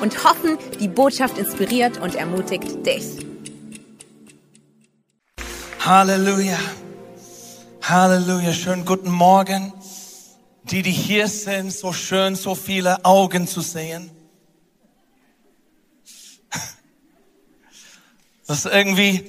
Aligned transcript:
und 0.00 0.24
hoffen, 0.24 0.58
die 0.80 0.88
Botschaft 0.88 1.38
inspiriert 1.38 1.98
und 1.98 2.14
ermutigt 2.14 2.84
dich. 2.84 3.04
Halleluja. 5.80 6.58
Halleluja. 7.82 8.52
Schönen 8.52 8.84
guten 8.84 9.10
Morgen. 9.10 9.72
Die, 10.64 10.82
die 10.82 10.90
hier 10.90 11.28
sind, 11.28 11.72
so 11.72 11.92
schön, 11.92 12.34
so 12.34 12.56
viele 12.56 13.04
Augen 13.04 13.46
zu 13.46 13.60
sehen. 13.60 14.10
Das 18.46 18.64
ist 18.64 18.72
irgendwie, 18.72 19.24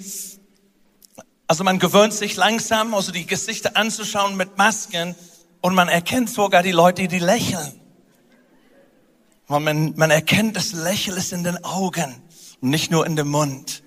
also 1.48 1.64
man 1.64 1.80
gewöhnt 1.80 2.14
sich 2.14 2.36
langsam, 2.36 2.94
also 2.94 3.12
die 3.12 3.26
Gesichter 3.26 3.76
anzuschauen 3.76 4.36
mit 4.36 4.58
Masken 4.58 5.16
und 5.62 5.74
man 5.74 5.90
erkennt 5.90 6.30
sogar 6.30 6.62
die 6.62 6.72
Leute, 6.72 7.08
die 7.08 7.20
lächeln. 7.20 7.80
Man, 9.48 9.94
man 9.96 10.12
erkennt 10.12 10.56
das 10.58 10.74
Lächeln 10.74 11.18
ist 11.18 11.32
in 11.32 11.44
den 11.44 11.64
Augen 11.64 12.16
und 12.62 12.70
nicht 12.70 12.92
nur 12.92 13.06
in 13.06 13.16
dem 13.16 13.30
Mund. 13.30 13.84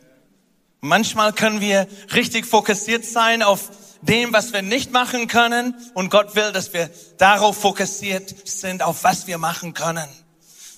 Manchmal 0.80 1.35
können 1.35 1.60
wir 1.60 1.87
richtig 2.15 2.46
fokussiert 2.46 3.04
sein 3.04 3.43
auf 3.43 3.70
dem, 4.01 4.32
was 4.32 4.54
wir 4.54 4.62
nicht 4.62 4.93
machen 4.93 5.26
können 5.26 5.74
und 5.93 6.10
Gott 6.10 6.35
will, 6.35 6.52
dass 6.52 6.73
wir 6.73 6.88
darauf 7.18 7.59
fokussiert 7.59 8.48
sind, 8.48 8.82
auf 8.82 9.04
was 9.04 9.26
wir 9.26 9.37
machen 9.37 9.74
können. 9.74 10.09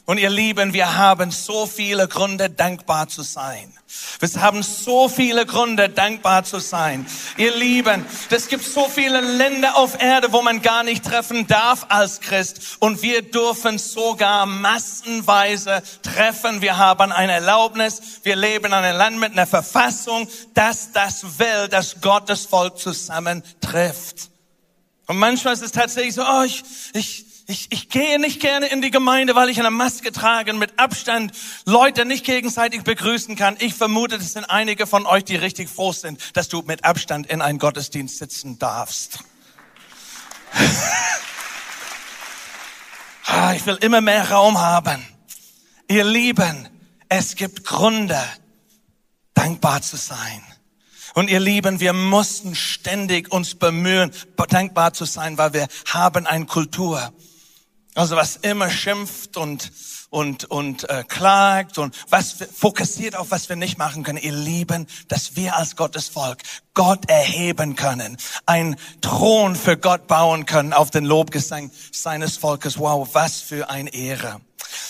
Und 0.04 0.18
ihr 0.18 0.30
Lieben, 0.30 0.72
wir 0.72 0.96
haben 0.96 1.30
so 1.30 1.64
viele 1.64 2.08
Gründe, 2.08 2.50
dankbar 2.50 3.08
zu 3.08 3.22
sein. 3.22 3.72
Wir 4.18 4.42
haben 4.42 4.64
so 4.64 5.08
viele 5.08 5.46
Gründe, 5.46 5.88
dankbar 5.88 6.42
zu 6.42 6.58
sein. 6.58 7.06
Ihr 7.36 7.54
Lieben, 7.54 8.04
es 8.28 8.48
gibt 8.48 8.64
so 8.64 8.88
viele 8.88 9.20
Länder 9.20 9.76
auf 9.76 10.00
Erde, 10.02 10.32
wo 10.32 10.42
man 10.42 10.60
gar 10.60 10.82
nicht 10.82 11.04
treffen 11.04 11.46
darf 11.46 11.86
als 11.88 12.20
Christ. 12.20 12.78
Und 12.80 13.02
wir 13.02 13.22
dürfen 13.22 13.78
sogar 13.78 14.44
massenweise 14.44 15.82
treffen. 16.02 16.62
Wir 16.62 16.78
haben 16.78 17.12
eine 17.12 17.32
Erlaubnis. 17.34 18.02
Wir 18.24 18.34
leben 18.34 18.66
in 18.66 18.72
einem 18.72 18.96
Land 18.96 19.20
mit 19.20 19.32
einer 19.32 19.46
Verfassung, 19.46 20.28
dass 20.54 20.90
das 20.90 21.38
will, 21.38 21.68
dass 21.68 22.00
Gottes 22.00 22.46
Volk 22.46 22.76
zusammen 22.76 23.44
trifft. 23.60 24.30
Und 25.06 25.18
manchmal 25.18 25.54
ist 25.54 25.62
es 25.62 25.72
tatsächlich 25.72 26.14
so, 26.14 26.22
oh, 26.22 26.42
ich, 26.42 26.64
ich, 26.92 27.26
ich, 27.46 27.68
ich 27.70 27.88
gehe 27.88 28.18
nicht 28.20 28.40
gerne 28.40 28.66
in 28.66 28.82
die 28.82 28.90
Gemeinde, 28.90 29.34
weil 29.34 29.48
ich 29.48 29.58
eine 29.58 29.70
Maske 29.70 30.12
trage 30.12 30.52
und 30.52 30.58
mit 30.58 30.78
Abstand 30.78 31.32
Leute 31.64 32.04
nicht 32.04 32.24
gegenseitig 32.24 32.82
begrüßen 32.82 33.36
kann. 33.36 33.56
Ich 33.58 33.74
vermute, 33.74 34.18
das 34.18 34.32
sind 34.32 34.44
einige 34.44 34.86
von 34.86 35.06
euch, 35.06 35.24
die 35.24 35.36
richtig 35.36 35.68
froh 35.68 35.92
sind, 35.92 36.20
dass 36.34 36.48
du 36.48 36.62
mit 36.62 36.84
Abstand 36.84 37.26
in 37.26 37.42
einen 37.42 37.58
Gottesdienst 37.58 38.18
sitzen 38.18 38.58
darfst. 38.58 39.20
Ah, 43.24 43.54
ich 43.54 43.64
will 43.64 43.78
immer 43.80 44.00
mehr 44.00 44.30
Raum 44.30 44.58
haben. 44.58 45.02
Ihr 45.88 46.04
Lieben, 46.04 46.68
es 47.08 47.36
gibt 47.36 47.64
Gründe, 47.64 48.20
dankbar 49.32 49.80
zu 49.80 49.96
sein. 49.96 50.42
Und 51.14 51.30
ihr 51.30 51.40
Lieben, 51.40 51.80
wir 51.80 51.92
mussten 51.92 52.54
ständig 52.54 53.32
uns 53.32 53.54
bemühen, 53.54 54.10
dankbar 54.48 54.92
zu 54.92 55.04
sein, 55.04 55.38
weil 55.38 55.52
wir 55.52 55.68
haben 55.86 56.26
eine 56.26 56.46
Kultur. 56.46 57.12
Also 57.94 58.16
was 58.16 58.36
immer 58.36 58.70
schimpft 58.70 59.36
und 59.36 59.70
und 60.08 60.44
und 60.44 60.88
äh, 60.88 61.04
klagt 61.06 61.76
und 61.76 61.94
was 62.08 62.36
fokussiert 62.54 63.16
auf 63.16 63.30
was 63.30 63.50
wir 63.50 63.56
nicht 63.56 63.76
machen 63.76 64.02
können. 64.02 64.18
Ihr 64.18 64.32
Lieben, 64.32 64.86
dass 65.08 65.36
wir 65.36 65.56
als 65.56 65.76
Gottes 65.76 66.08
Volk 66.08 66.38
Gott 66.72 67.10
erheben 67.10 67.76
können, 67.76 68.16
ein 68.46 68.76
Thron 69.02 69.56
für 69.56 69.76
Gott 69.76 70.06
bauen 70.06 70.46
können 70.46 70.72
auf 70.72 70.90
den 70.90 71.04
Lobgesang 71.04 71.70
seines 71.92 72.38
Volkes. 72.38 72.78
Wow, 72.78 73.10
was 73.12 73.40
für 73.42 73.68
ein 73.68 73.86
Ehre. 73.88 74.40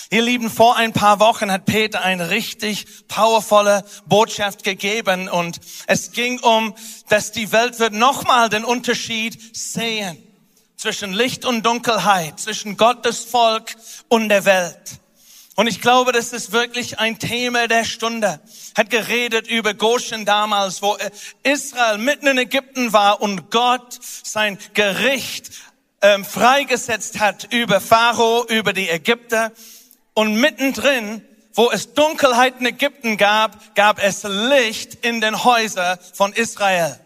Ihr 0.09 0.21
Lieben, 0.21 0.49
vor 0.49 0.77
ein 0.77 0.93
paar 0.93 1.19
Wochen 1.19 1.51
hat 1.51 1.65
Peter 1.65 2.01
eine 2.01 2.29
richtig 2.29 2.85
powervolle 3.09 3.83
Botschaft 4.05 4.63
gegeben 4.63 5.27
und 5.27 5.59
es 5.87 6.11
ging 6.11 6.39
um, 6.39 6.73
dass 7.09 7.33
die 7.33 7.51
Welt 7.51 7.79
wird 7.79 7.93
nochmal 7.93 8.47
den 8.47 8.63
Unterschied 8.63 9.57
sehen 9.57 10.22
zwischen 10.83 11.13
Licht 11.13 11.45
und 11.45 11.65
Dunkelheit, 11.65 12.41
zwischen 12.41 12.75
Gottes 12.75 13.23
Volk 13.23 13.73
und 14.09 14.27
der 14.27 14.43
Welt. 14.43 14.99
Und 15.55 15.67
ich 15.67 15.79
glaube, 15.79 16.11
das 16.11 16.33
ist 16.33 16.51
wirklich 16.51 16.99
ein 16.99 17.19
Thema 17.19 17.69
der 17.69 17.85
Stunde. 17.85 18.41
Hat 18.75 18.89
geredet 18.89 19.47
über 19.47 19.73
Goshen 19.73 20.25
damals, 20.25 20.81
wo 20.81 20.97
Israel 21.43 21.99
mitten 21.99 22.27
in 22.27 22.37
Ägypten 22.37 22.91
war 22.91 23.21
und 23.21 23.49
Gott 23.49 23.97
sein 24.23 24.57
Gericht 24.73 25.51
ähm, 26.01 26.25
freigesetzt 26.25 27.21
hat 27.21 27.53
über 27.53 27.79
Pharao, 27.79 28.45
über 28.49 28.73
die 28.73 28.89
Ägypter. 28.89 29.53
Und 30.13 30.35
mittendrin, 30.35 31.21
wo 31.53 31.71
es 31.71 31.93
Dunkelheit 31.93 32.55
in 32.59 32.65
Ägypten 32.65 33.15
gab, 33.15 33.73
gab 33.75 34.03
es 34.03 34.23
Licht 34.23 34.95
in 35.05 35.21
den 35.21 35.45
Häusern 35.45 35.97
von 36.13 36.33
Israel. 36.33 36.99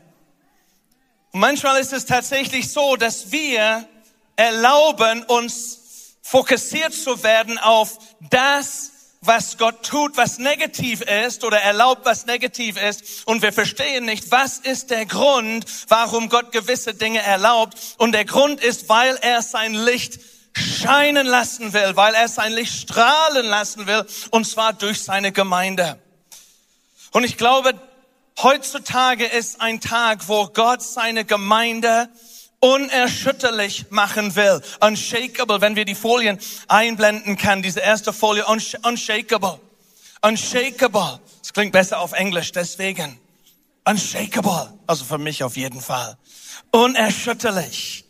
Und 1.31 1.39
manchmal 1.39 1.79
ist 1.79 1.93
es 1.93 2.05
tatsächlich 2.05 2.71
so, 2.71 2.95
dass 2.95 3.31
wir 3.31 3.87
erlauben, 4.35 5.23
uns 5.23 5.79
fokussiert 6.21 6.93
zu 6.93 7.23
werden 7.23 7.57
auf 7.57 7.97
das, 8.29 8.91
was 9.21 9.57
Gott 9.57 9.85
tut, 9.85 10.15
was 10.15 10.37
negativ 10.37 11.01
ist 11.01 11.43
oder 11.43 11.57
erlaubt, 11.59 12.05
was 12.05 12.25
negativ 12.25 12.81
ist. 12.81 13.25
Und 13.25 13.41
wir 13.41 13.51
verstehen 13.51 14.05
nicht, 14.05 14.31
was 14.31 14.59
ist 14.59 14.89
der 14.89 15.05
Grund, 15.05 15.65
warum 15.87 16.29
Gott 16.29 16.51
gewisse 16.51 16.93
Dinge 16.93 17.21
erlaubt. 17.21 17.77
Und 17.97 18.11
der 18.11 18.25
Grund 18.25 18.61
ist, 18.61 18.89
weil 18.89 19.17
er 19.21 19.41
sein 19.41 19.73
Licht 19.73 20.19
scheinen 20.53 21.27
lassen 21.27 21.73
will, 21.73 21.95
weil 21.95 22.13
er 22.13 22.27
sein 22.27 22.53
Licht 22.53 22.73
strahlen 22.73 23.45
lassen 23.45 23.85
will, 23.87 24.05
und 24.31 24.45
zwar 24.45 24.73
durch 24.73 25.03
seine 25.03 25.31
Gemeinde. 25.31 25.99
Und 27.11 27.23
ich 27.23 27.37
glaube, 27.37 27.73
Heutzutage 28.43 29.25
ist 29.25 29.61
ein 29.61 29.81
Tag, 29.81 30.27
wo 30.27 30.45
Gott 30.45 30.83
seine 30.83 31.25
Gemeinde 31.25 32.07
unerschütterlich 32.59 33.87
machen 33.89 34.35
will. 34.35 34.61
Unshakable, 34.79 35.59
wenn 35.59 35.75
wir 35.75 35.85
die 35.85 35.95
Folien 35.95 36.37
einblenden 36.67 37.35
kann, 37.35 37.63
diese 37.63 37.79
erste 37.79 38.13
Folie, 38.13 38.45
unshakable. 38.45 39.59
Unshakable. 40.21 41.19
Das 41.41 41.51
klingt 41.51 41.71
besser 41.71 41.99
auf 41.99 42.13
Englisch, 42.13 42.51
deswegen. 42.51 43.19
Unshakable. 43.85 44.71
Also 44.85 45.03
für 45.05 45.17
mich 45.17 45.43
auf 45.43 45.57
jeden 45.57 45.81
Fall. 45.81 46.15
Unerschütterlich. 46.69 48.05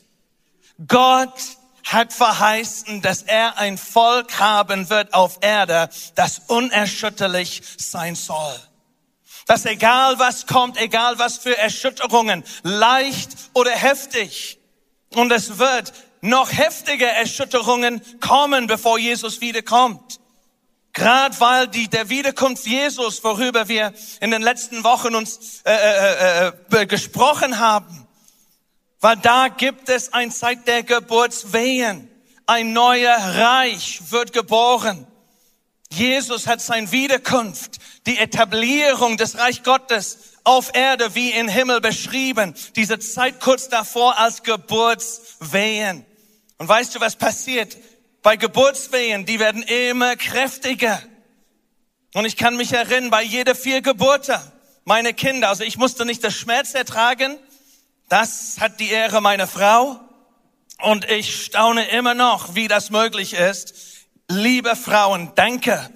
Gott 0.88 1.40
hat 1.86 2.12
verheißen, 2.12 3.02
dass 3.02 3.22
er 3.22 3.58
ein 3.58 3.78
Volk 3.78 4.40
haben 4.40 4.90
wird 4.90 5.14
auf 5.14 5.38
Erde, 5.40 5.90
das 6.16 6.42
unerschütterlich 6.48 7.62
sein 7.78 8.16
soll 8.16 8.60
dass 9.48 9.66
egal 9.66 10.20
was 10.20 10.46
kommt, 10.46 10.80
egal 10.80 11.18
was 11.18 11.38
für 11.38 11.58
Erschütterungen, 11.58 12.44
leicht 12.64 13.32
oder 13.54 13.72
heftig, 13.72 14.60
und 15.16 15.32
es 15.32 15.58
wird 15.58 15.94
noch 16.22 16.52
heftige 16.52 17.06
Erschütterungen 17.06 18.02
kommen, 18.20 18.68
bevor 18.68 19.00
Jesus 19.00 19.42
wiederkommt. 19.42 20.20
Gerade 20.94 21.40
weil 21.40 21.68
die, 21.68 21.88
der 21.88 22.10
Wiederkunft 22.10 22.66
Jesus, 22.66 23.24
worüber 23.24 23.68
wir 23.68 23.94
in 24.20 24.32
den 24.32 24.42
letzten 24.42 24.84
Wochen 24.84 25.16
uns 25.16 25.62
äh, 25.64 25.74
äh, 25.74 26.52
äh, 26.72 26.86
gesprochen 26.88 27.60
haben, 27.60 28.08
weil 29.00 29.16
da 29.18 29.48
gibt 29.48 29.90
es 29.90 30.12
ein 30.12 30.32
Zeit 30.32 30.68
der 30.68 30.82
Geburtswehen. 30.84 32.10
Ein 32.48 32.74
neuer 32.74 33.16
Reich 33.16 34.02
wird 34.10 34.34
geboren. 34.34 35.06
Jesus 35.92 36.48
hat 36.48 36.62
sein 36.62 36.92
Wiederkunft, 36.92 37.78
die 38.06 38.18
Etablierung 38.18 39.18
des 39.18 39.38
Reich 39.38 39.64
Gottes 39.64 40.18
auf 40.44 40.72
Erde 40.74 41.16
wie 41.16 41.32
im 41.32 41.48
Himmel 41.48 41.82
beschrieben. 41.82 42.54
Diese 42.76 43.00
Zeit 43.00 43.40
kurz 43.40 43.70
davor 43.70 44.18
als 44.18 44.44
Geburtswehen. 44.44 46.06
Und 46.58 46.68
weißt 46.68 46.96
du, 46.96 47.00
was 47.00 47.16
passiert? 47.16 47.78
Bei 48.22 48.36
Geburtswehen, 48.36 49.26
die 49.26 49.40
werden 49.40 49.64
immer 49.64 50.16
kräftiger. 50.16 51.02
Und 52.14 52.26
ich 52.26 52.36
kann 52.36 52.58
mich 52.58 52.74
erinnern, 52.74 53.10
bei 53.10 53.24
jeder 53.24 53.56
vier 53.56 53.82
Geburte, 53.82 54.40
meine 54.86 55.14
Kinder, 55.14 55.50
also 55.50 55.64
ich 55.64 55.78
musste 55.78 56.06
nicht 56.06 56.24
das 56.24 56.34
Schmerz 56.34 56.74
ertragen, 56.74 57.38
das 58.10 58.58
hat 58.60 58.80
die 58.80 58.90
Ehre 58.90 59.22
meiner 59.22 59.48
Frau. 59.48 60.00
Und 60.82 61.10
ich 61.10 61.44
staune 61.44 61.90
immer 61.90 62.14
noch, 62.14 62.56
wie 62.56 62.68
das 62.68 62.90
möglich 62.90 63.34
ist, 63.34 63.74
Liebe 64.30 64.76
Frauen, 64.76 65.32
danke. 65.36 65.90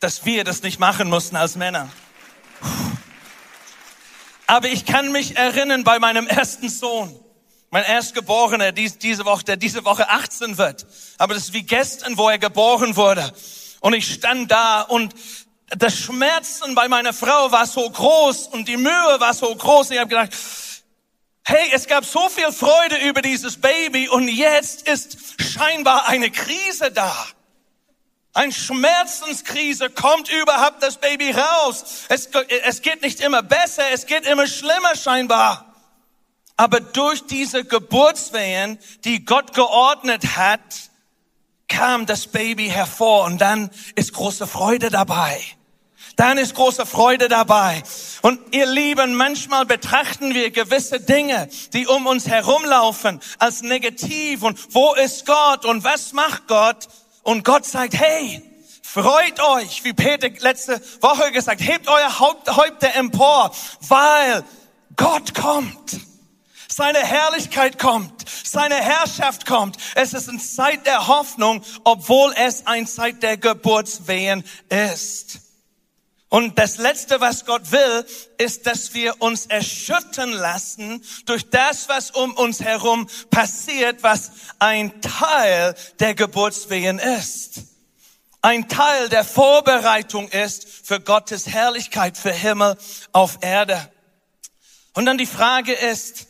dass 0.00 0.24
wir 0.24 0.44
das 0.44 0.62
nicht 0.62 0.78
machen 0.78 1.08
mussten 1.08 1.36
als 1.36 1.56
Männer. 1.56 1.88
Aber 4.46 4.68
ich 4.68 4.84
kann 4.84 5.10
mich 5.12 5.36
erinnern 5.36 5.84
bei 5.84 5.98
meinem 5.98 6.26
ersten 6.26 6.68
Sohn, 6.68 7.18
mein 7.70 7.84
Erstgeborener, 7.84 8.72
diese 8.72 9.24
Woche, 9.24 9.44
der 9.44 9.56
diese 9.56 9.84
Woche 9.84 10.10
18 10.10 10.58
wird. 10.58 10.86
Aber 11.16 11.34
das 11.34 11.44
ist 11.44 11.52
wie 11.52 11.62
gestern, 11.62 12.18
wo 12.18 12.28
er 12.28 12.38
geboren 12.38 12.96
wurde. 12.96 13.32
Und 13.80 13.94
ich 13.94 14.12
stand 14.12 14.50
da 14.50 14.82
und 14.82 15.14
das 15.68 15.96
Schmerzen 15.96 16.74
bei 16.74 16.88
meiner 16.88 17.12
Frau 17.12 17.50
war 17.52 17.66
so 17.66 17.88
groß 17.88 18.48
und 18.48 18.68
die 18.68 18.76
Mühe 18.76 19.16
war 19.18 19.32
so 19.32 19.54
groß. 19.54 19.90
Ich 19.92 19.98
habe 19.98 20.08
gedacht, 20.08 20.32
hey, 21.46 21.70
es 21.72 21.86
gab 21.86 22.04
so 22.04 22.28
viel 22.28 22.50
Freude 22.50 22.96
über 23.08 23.22
dieses 23.22 23.60
Baby 23.60 24.08
und 24.08 24.26
jetzt 24.26 24.88
ist 24.88 25.40
scheinbar 25.40 26.08
eine 26.08 26.30
Krise 26.30 26.90
da. 26.90 27.14
Ein 28.32 28.50
Schmerzenskrise 28.50 29.88
kommt 29.88 30.28
überhaupt 30.28 30.82
das 30.82 30.98
Baby 30.98 31.30
raus. 31.30 32.04
Es, 32.08 32.28
es 32.64 32.82
geht 32.82 33.02
nicht 33.02 33.20
immer 33.20 33.44
besser, 33.44 33.84
es 33.92 34.06
geht 34.06 34.26
immer 34.26 34.48
schlimmer 34.48 34.96
scheinbar. 34.96 35.72
Aber 36.56 36.80
durch 36.80 37.24
diese 37.26 37.64
Geburtswehen, 37.64 38.78
die 39.04 39.24
Gott 39.24 39.54
geordnet 39.54 40.36
hat, 40.36 40.60
kam 41.68 42.06
das 42.06 42.26
Baby 42.26 42.68
hervor 42.68 43.24
und 43.24 43.38
dann 43.40 43.70
ist 43.94 44.12
große 44.12 44.48
Freude 44.48 44.90
dabei. 44.90 45.40
Dann 46.16 46.38
ist 46.38 46.54
große 46.54 46.86
Freude 46.86 47.28
dabei. 47.28 47.82
Und 48.22 48.40
ihr 48.54 48.64
Lieben, 48.64 49.14
manchmal 49.14 49.66
betrachten 49.66 50.32
wir 50.32 50.50
gewisse 50.50 50.98
Dinge, 50.98 51.48
die 51.74 51.86
um 51.86 52.06
uns 52.06 52.26
herumlaufen, 52.26 53.20
als 53.38 53.60
negativ. 53.60 54.42
Und 54.42 54.74
wo 54.74 54.94
ist 54.94 55.26
Gott 55.26 55.66
und 55.66 55.84
was 55.84 56.14
macht 56.14 56.48
Gott? 56.48 56.88
Und 57.22 57.44
Gott 57.44 57.66
sagt, 57.66 57.94
hey, 57.94 58.42
freut 58.82 59.40
euch, 59.40 59.84
wie 59.84 59.92
Peter 59.92 60.30
letzte 60.40 60.80
Woche 61.02 61.32
gesagt, 61.32 61.60
hebt 61.60 61.86
euer 61.86 62.18
Haupt, 62.18 62.56
Häupter 62.56 62.94
empor, 62.94 63.54
weil 63.88 64.42
Gott 64.96 65.34
kommt. 65.34 66.00
Seine 66.68 66.98
Herrlichkeit 66.98 67.78
kommt, 67.78 68.24
seine 68.44 68.74
Herrschaft 68.74 69.46
kommt. 69.46 69.76
Es 69.94 70.14
ist 70.14 70.28
eine 70.28 70.38
Zeit 70.38 70.86
der 70.86 71.06
Hoffnung, 71.08 71.62
obwohl 71.84 72.34
es 72.36 72.66
eine 72.66 72.86
Zeit 72.86 73.22
der 73.22 73.36
Geburtswehen 73.36 74.44
ist. 74.68 75.45
Und 76.28 76.58
das 76.58 76.78
Letzte, 76.78 77.20
was 77.20 77.44
Gott 77.44 77.70
will, 77.70 78.04
ist, 78.38 78.66
dass 78.66 78.94
wir 78.94 79.22
uns 79.22 79.46
erschüttern 79.46 80.32
lassen 80.32 81.04
durch 81.24 81.48
das, 81.50 81.88
was 81.88 82.10
um 82.10 82.34
uns 82.34 82.60
herum 82.60 83.08
passiert, 83.30 84.02
was 84.02 84.32
ein 84.58 85.00
Teil 85.00 85.76
der 86.00 86.14
Geburtswehen 86.14 86.98
ist. 86.98 87.60
Ein 88.42 88.68
Teil 88.68 89.08
der 89.08 89.24
Vorbereitung 89.24 90.28
ist 90.28 90.66
für 90.84 91.00
Gottes 91.00 91.46
Herrlichkeit, 91.46 92.18
für 92.18 92.32
Himmel 92.32 92.76
auf 93.12 93.38
Erde. 93.40 93.90
Und 94.94 95.06
dann 95.06 95.18
die 95.18 95.26
Frage 95.26 95.72
ist, 95.72 96.25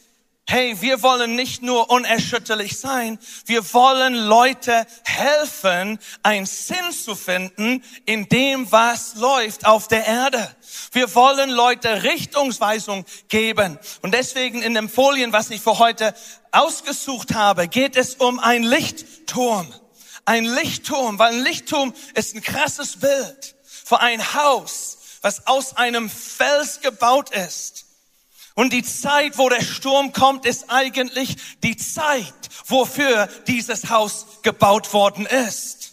hey, 0.49 0.81
wir 0.81 1.03
wollen 1.03 1.35
nicht 1.35 1.63
nur 1.63 1.91
unerschütterlich 1.91 2.79
sein, 2.79 3.19
wir 3.47 3.73
wollen 3.75 4.15
Leute 4.15 4.87
helfen, 5.05 5.99
einen 6.23 6.47
Sinn 6.47 6.93
zu 6.93 7.17
finden 7.17 7.83
in 8.05 8.29
dem, 8.29 8.71
was 8.71 9.17
läuft 9.17 9.67
auf 9.67 9.89
der 9.89 10.07
Erde. 10.07 10.57
Wir 10.93 11.15
wollen 11.17 11.51
Leute 11.51 12.05
Richtungsweisung 12.05 13.05
geben. 13.29 13.79
Und 14.03 14.15
deswegen 14.15 14.63
in 14.63 14.75
den 14.75 14.89
Folien, 14.89 15.33
was 15.33 15.51
ich 15.51 15.61
für 15.61 15.79
heute 15.79 16.15
ausgesucht 16.53 17.35
habe, 17.35 17.67
geht 17.67 17.97
es 17.97 18.15
um 18.15 18.39
ein 18.39 18.63
Lichtturm. 18.63 19.67
Ein 20.25 20.45
Lichtturm, 20.45 21.19
weil 21.19 21.35
ein 21.35 21.43
Lichtturm 21.43 21.93
ist 22.15 22.35
ein 22.35 22.43
krasses 22.43 22.99
Bild 22.99 23.57
für 23.65 24.01
ein 24.01 24.35
Haus, 24.35 24.99
was 25.23 25.47
aus 25.47 25.77
einem 25.77 26.09
Fels 26.09 26.81
gebaut 26.81 27.31
ist 27.31 27.86
und 28.57 28.73
die 28.73 28.83
Zeit, 28.83 29.37
wo 29.37 29.51
der 29.51 29.61
Sturm 29.61 30.13
kommt, 30.13 30.47
ist 30.47 30.71
eigentlich 30.71 31.37
die 31.63 31.77
Zeit, 31.77 32.33
wofür 32.65 33.29
dieses 33.47 33.91
Haus 33.91 34.27
gebaut 34.43 34.95
worden 34.95 35.27
ist. 35.27 35.93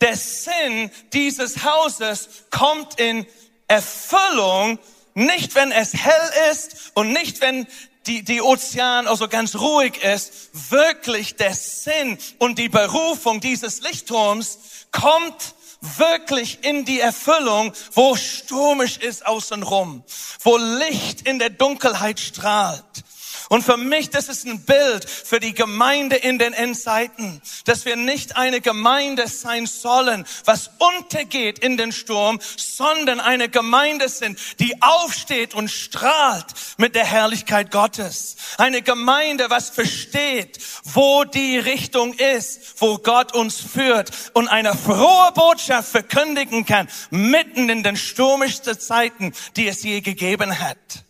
Der 0.00 0.16
Sinn 0.16 0.90
dieses 1.12 1.64
Hauses 1.64 2.28
kommt 2.50 2.98
in 2.98 3.26
Erfüllung, 3.68 4.78
nicht 5.14 5.54
wenn 5.54 5.70
es 5.70 5.92
hell 5.92 6.50
ist 6.50 6.92
und 6.94 7.12
nicht 7.12 7.42
wenn 7.42 7.66
die, 8.06 8.24
die 8.24 8.40
Ozean 8.40 9.06
also 9.06 9.28
ganz 9.28 9.56
ruhig 9.56 10.02
ist. 10.02 10.32
Wirklich 10.70 11.36
der 11.36 11.54
Sinn 11.54 12.16
und 12.38 12.58
die 12.58 12.70
Berufung 12.70 13.40
dieses 13.40 13.82
Lichtturms 13.82 14.58
kommt 14.92 15.54
wirklich 15.82 16.64
in 16.64 16.84
die 16.84 17.00
Erfüllung, 17.00 17.72
wo 17.92 18.16
stürmisch 18.16 18.98
ist 18.98 19.26
außenrum, 19.26 20.04
wo 20.42 20.56
Licht 20.56 21.22
in 21.22 21.38
der 21.38 21.50
Dunkelheit 21.50 22.20
strahlt. 22.20 23.04
Und 23.52 23.62
für 23.62 23.76
mich, 23.76 24.08
das 24.08 24.30
ist 24.30 24.46
ein 24.46 24.64
Bild 24.64 25.04
für 25.04 25.38
die 25.38 25.52
Gemeinde 25.52 26.16
in 26.16 26.38
den 26.38 26.54
Endzeiten, 26.54 27.42
dass 27.66 27.84
wir 27.84 27.96
nicht 27.96 28.34
eine 28.36 28.62
Gemeinde 28.62 29.28
sein 29.28 29.66
sollen, 29.66 30.24
was 30.46 30.70
untergeht 30.78 31.58
in 31.58 31.76
den 31.76 31.92
Sturm, 31.92 32.40
sondern 32.56 33.20
eine 33.20 33.50
Gemeinde 33.50 34.08
sind, 34.08 34.38
die 34.58 34.80
aufsteht 34.80 35.52
und 35.52 35.70
strahlt 35.70 36.46
mit 36.78 36.94
der 36.94 37.04
Herrlichkeit 37.04 37.70
Gottes. 37.70 38.36
Eine 38.56 38.80
Gemeinde, 38.80 39.50
was 39.50 39.68
versteht, 39.68 40.58
wo 40.84 41.24
die 41.24 41.58
Richtung 41.58 42.14
ist, 42.14 42.80
wo 42.80 42.96
Gott 42.96 43.34
uns 43.34 43.60
führt 43.60 44.30
und 44.32 44.48
eine 44.48 44.74
frohe 44.74 45.30
Botschaft 45.34 45.90
verkündigen 45.90 46.64
kann, 46.64 46.88
mitten 47.10 47.68
in 47.68 47.82
den 47.82 47.98
stürmischsten 47.98 48.80
Zeiten, 48.80 49.34
die 49.56 49.68
es 49.68 49.82
je 49.82 50.00
gegeben 50.00 50.58
hat. 50.58 51.04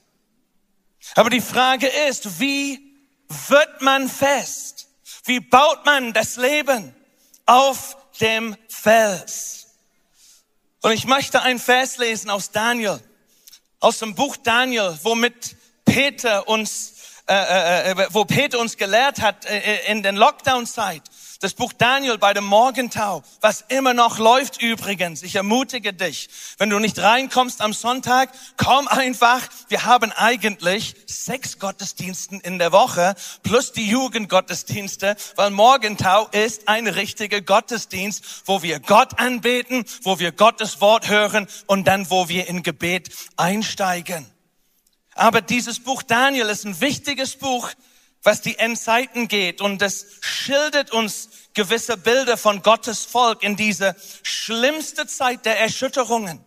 Aber 1.15 1.31
die 1.31 1.41
Frage 1.41 1.89
ist, 2.09 2.41
wie 2.41 2.81
wird 3.49 3.83
man 3.83 4.09
fest? 4.09 4.89
Wie 5.25 5.41
baut 5.41 5.85
man 5.85 6.13
das 6.13 6.37
Leben 6.37 6.95
auf 7.47 7.97
dem 8.21 8.57
Fels? 8.69 9.67
Und 10.81 10.93
ich 10.93 11.07
möchte 11.07 11.43
ein 11.43 11.59
Vers 11.59 11.99
lesen 11.99 12.31
aus 12.31 12.51
Daniel, 12.51 13.01
aus 13.79 13.99
dem 13.99 14.15
Buch 14.15 14.37
Daniel, 14.37 14.99
womit 15.03 15.57
Peter 15.85 16.49
uns, 16.49 16.95
äh, 17.29 17.35
äh, 17.35 17.91
äh 17.91 18.07
wo 18.11 18.25
Peter 18.25 18.59
uns 18.59 18.77
gelehrt 18.77 19.21
hat 19.21 19.45
äh, 19.45 19.59
äh 19.59 19.93
in 19.93 20.03
den 20.03 20.17
Lockdown-Zeit 20.17 21.03
das 21.43 21.55
Buch 21.55 21.73
Daniel 21.73 22.19
bei 22.19 22.35
dem 22.35 22.45
Morgentau, 22.45 23.25
was 23.41 23.65
immer 23.69 23.95
noch 23.95 24.19
läuft 24.19 24.63
übrigens. 24.63 25.25
Ich 25.25 25.35
ermutige 25.35 25.93
dich, 25.93 26.29
wenn 26.59 26.71
du 26.71 26.79
nicht 26.79 27.01
reinkommst 27.01 27.61
am 27.61 27.73
Sonntag, 27.73 28.31
komm 28.57 28.87
einfach. 28.87 29.41
Wir 29.69 29.85
haben 29.85 30.13
eigentlich 30.13 30.95
sechs 31.07 31.59
Gottesdiensten 31.59 32.41
in 32.41 32.61
der 32.61 32.71
Woche 32.71 33.17
plus 33.43 33.73
die 33.73 33.89
Jugendgottesdienste, 33.89 35.17
weil 35.35 35.51
Morgentau 35.51 36.29
ist 36.29 36.69
ein 36.69 36.87
richtiger 36.87 37.41
Gottesdienst, 37.41 38.43
wo 38.45 38.63
wir 38.63 38.79
Gott 38.79 39.19
anbeten, 39.19 39.85
wo 40.03 40.21
wir 40.21 40.31
Gottes 40.31 40.81
Wort 40.81 41.09
hören 41.09 41.49
und 41.67 41.89
dann, 41.89 42.09
wo 42.09 42.29
wir 42.29 42.47
in 42.47 42.63
Gebet 42.63 43.11
einsteigen. 43.37 44.27
Aber 45.15 45.41
dieses 45.41 45.81
Buch 45.81 46.05
Daniel 46.05 46.49
ist 46.49 46.65
ein 46.65 46.81
wichtiges 46.81 47.37
Buch, 47.37 47.69
was 48.23 48.41
die 48.41 48.59
Endzeiten 48.59 49.29
geht 49.29 49.61
und 49.61 49.83
es 49.83 50.07
schildert 50.21 50.93
uns 50.93 51.29
gewisse 51.55 51.97
Bilder 51.97 52.37
von 52.37 52.63
Gottes 52.63 53.05
Volk 53.05 53.43
in 53.43 53.57
diese 53.57 53.97
schlimmste 54.23 55.07
Zeit 55.07 55.45
der 55.45 55.59
Erschütterungen, 55.61 56.43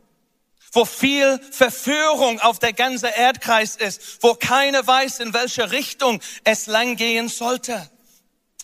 wo 0.71 0.85
viel 0.85 1.39
Verführung 1.51 2.39
auf 2.39 2.59
der 2.59 2.73
ganzen 2.73 3.09
Erdkreis 3.09 3.75
ist, 3.75 4.23
wo 4.23 4.33
keiner 4.33 4.85
weiß, 4.85 5.19
in 5.19 5.33
welche 5.33 5.71
Richtung 5.71 6.21
es 6.43 6.67
lang 6.67 6.95
gehen 6.95 7.29
sollte, 7.29 7.89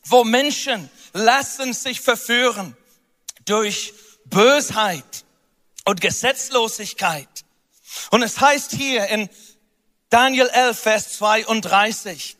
wo 0.05 0.23
Menschen 0.23 0.89
lassen 1.13 1.73
sich 1.73 2.01
verführen 2.01 2.75
durch 3.45 3.93
Bösheit 4.25 5.25
und 5.85 5.99
Gesetzlosigkeit. 5.99 7.27
Und 8.09 8.23
es 8.23 8.39
heißt 8.39 8.71
hier 8.71 9.07
in 9.07 9.29
Daniel 10.09 10.47
11, 10.47 10.79
Vers 10.79 11.17
32, 11.17 12.37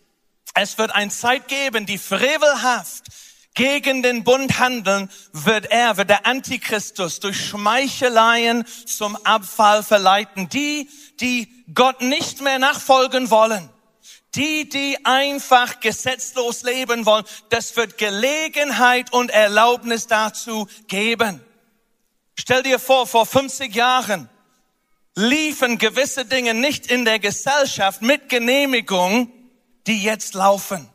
es 0.54 0.78
wird 0.78 0.92
eine 0.92 1.12
Zeit 1.12 1.48
geben, 1.48 1.86
die 1.86 1.98
frevelhaft 1.98 3.06
gegen 3.54 4.02
den 4.02 4.24
Bund 4.24 4.60
handeln, 4.60 5.10
wird 5.34 5.72
er, 5.72 5.98
wird 5.98 6.10
der 6.10 6.26
Antichristus 6.26 7.20
durch 7.20 7.46
Schmeicheleien 7.46 8.66
zum 8.86 9.16
Abfall 9.26 9.84
verleiten. 9.84 10.50
Die, 10.50 10.90
die 11.20 11.52
Gott 11.74 12.02
nicht 12.02 12.42
mehr 12.42 12.60
nachfolgen 12.60 13.30
wollen. 13.30 13.70
Die, 14.36 14.70
die 14.70 14.98
einfach 15.04 15.82
gesetzlos 15.82 16.64
leben 16.64 17.06
wollen, 17.06 17.26
das 17.50 17.76
wird 17.76 17.98
Gelegenheit 17.98 19.12
und 19.12 19.30
Erlaubnis 19.30 20.08
dazu 20.08 20.70
geben. 20.88 21.42
Stell 22.40 22.64
dir 22.64 22.80
vor, 22.80 23.08
vor 23.08 23.26
50 23.26 23.76
Jahren 23.76 24.30
liefen 25.16 25.78
gewisse 25.78 26.24
Dinge 26.24 26.54
nicht 26.54 26.88
in 26.88 27.04
der 27.04 27.20
Gesellschaft 27.20 28.02
mit 28.02 28.30
Genehmigung, 28.30 29.34
die 29.88 30.04
jetzt 30.04 30.34
laufen. 30.34 30.90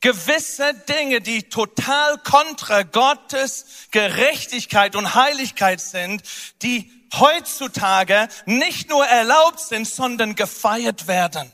gewisse 0.00 0.74
Dinge, 0.88 1.20
die 1.20 1.44
total 1.44 2.18
kontra 2.18 2.82
Gottes 2.82 3.66
Gerechtigkeit 3.90 4.94
und 4.94 5.14
Heiligkeit 5.14 5.80
sind, 5.80 6.22
die 6.62 6.90
heutzutage 7.14 8.28
nicht 8.46 8.90
nur 8.90 9.04
erlaubt 9.06 9.60
sind, 9.60 9.88
sondern 9.88 10.34
gefeiert 10.34 11.06
werden. 11.06 11.52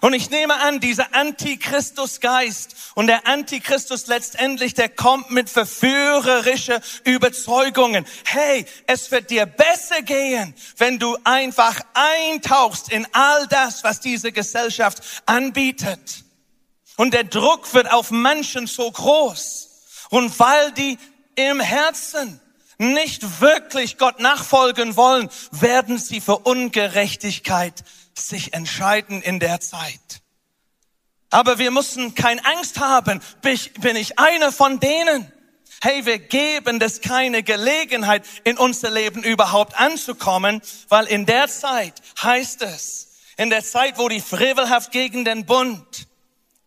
Und 0.00 0.12
ich 0.12 0.30
nehme 0.30 0.54
an, 0.54 0.80
dieser 0.80 1.14
Antichristusgeist 1.14 2.74
und 2.94 3.06
der 3.06 3.26
Antichristus 3.26 4.08
letztendlich, 4.08 4.74
der 4.74 4.88
kommt 4.88 5.30
mit 5.30 5.48
verführerische 5.48 6.80
Überzeugungen. 7.04 8.04
Hey, 8.24 8.66
es 8.86 9.10
wird 9.10 9.30
dir 9.30 9.46
besser 9.46 10.02
gehen, 10.02 10.54
wenn 10.76 10.98
du 10.98 11.16
einfach 11.24 11.80
eintauchst 11.94 12.90
in 12.90 13.06
all 13.12 13.46
das, 13.46 13.84
was 13.84 14.00
diese 14.00 14.32
Gesellschaft 14.32 15.02
anbietet. 15.24 16.24
Und 16.96 17.14
der 17.14 17.24
Druck 17.24 17.72
wird 17.72 17.90
auf 17.90 18.10
Menschen 18.10 18.66
so 18.66 18.90
groß. 18.90 19.68
Und 20.10 20.38
weil 20.38 20.72
die 20.72 20.98
im 21.36 21.60
Herzen 21.60 22.40
nicht 22.78 23.40
wirklich 23.40 23.98
Gott 23.98 24.20
nachfolgen 24.20 24.96
wollen, 24.96 25.30
werden 25.52 25.98
sie 25.98 26.20
für 26.20 26.38
Ungerechtigkeit 26.38 27.84
sich 28.18 28.52
entscheiden 28.54 29.22
in 29.22 29.40
der 29.40 29.60
Zeit. 29.60 30.22
Aber 31.30 31.58
wir 31.58 31.70
müssen 31.70 32.14
keine 32.14 32.44
Angst 32.44 32.78
haben. 32.78 33.20
Bin 33.42 33.96
ich 33.96 34.18
einer 34.18 34.52
von 34.52 34.80
denen? 34.80 35.30
Hey, 35.82 36.06
wir 36.06 36.18
geben 36.18 36.78
das 36.78 37.00
keine 37.00 37.42
Gelegenheit, 37.42 38.24
in 38.44 38.56
unser 38.56 38.90
Leben 38.90 39.22
überhaupt 39.22 39.78
anzukommen, 39.78 40.62
weil 40.88 41.06
in 41.06 41.26
der 41.26 41.48
Zeit 41.48 42.00
heißt 42.22 42.62
es, 42.62 43.08
in 43.36 43.50
der 43.50 43.62
Zeit, 43.62 43.98
wo 43.98 44.08
die 44.08 44.20
frevelhaft 44.20 44.92
gegen 44.92 45.24
den 45.24 45.44
Bund 45.44 46.08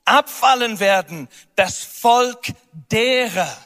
abfallen 0.06 0.80
werden, 0.80 1.28
das 1.56 1.80
Volk 1.80 2.54
derer 2.92 3.58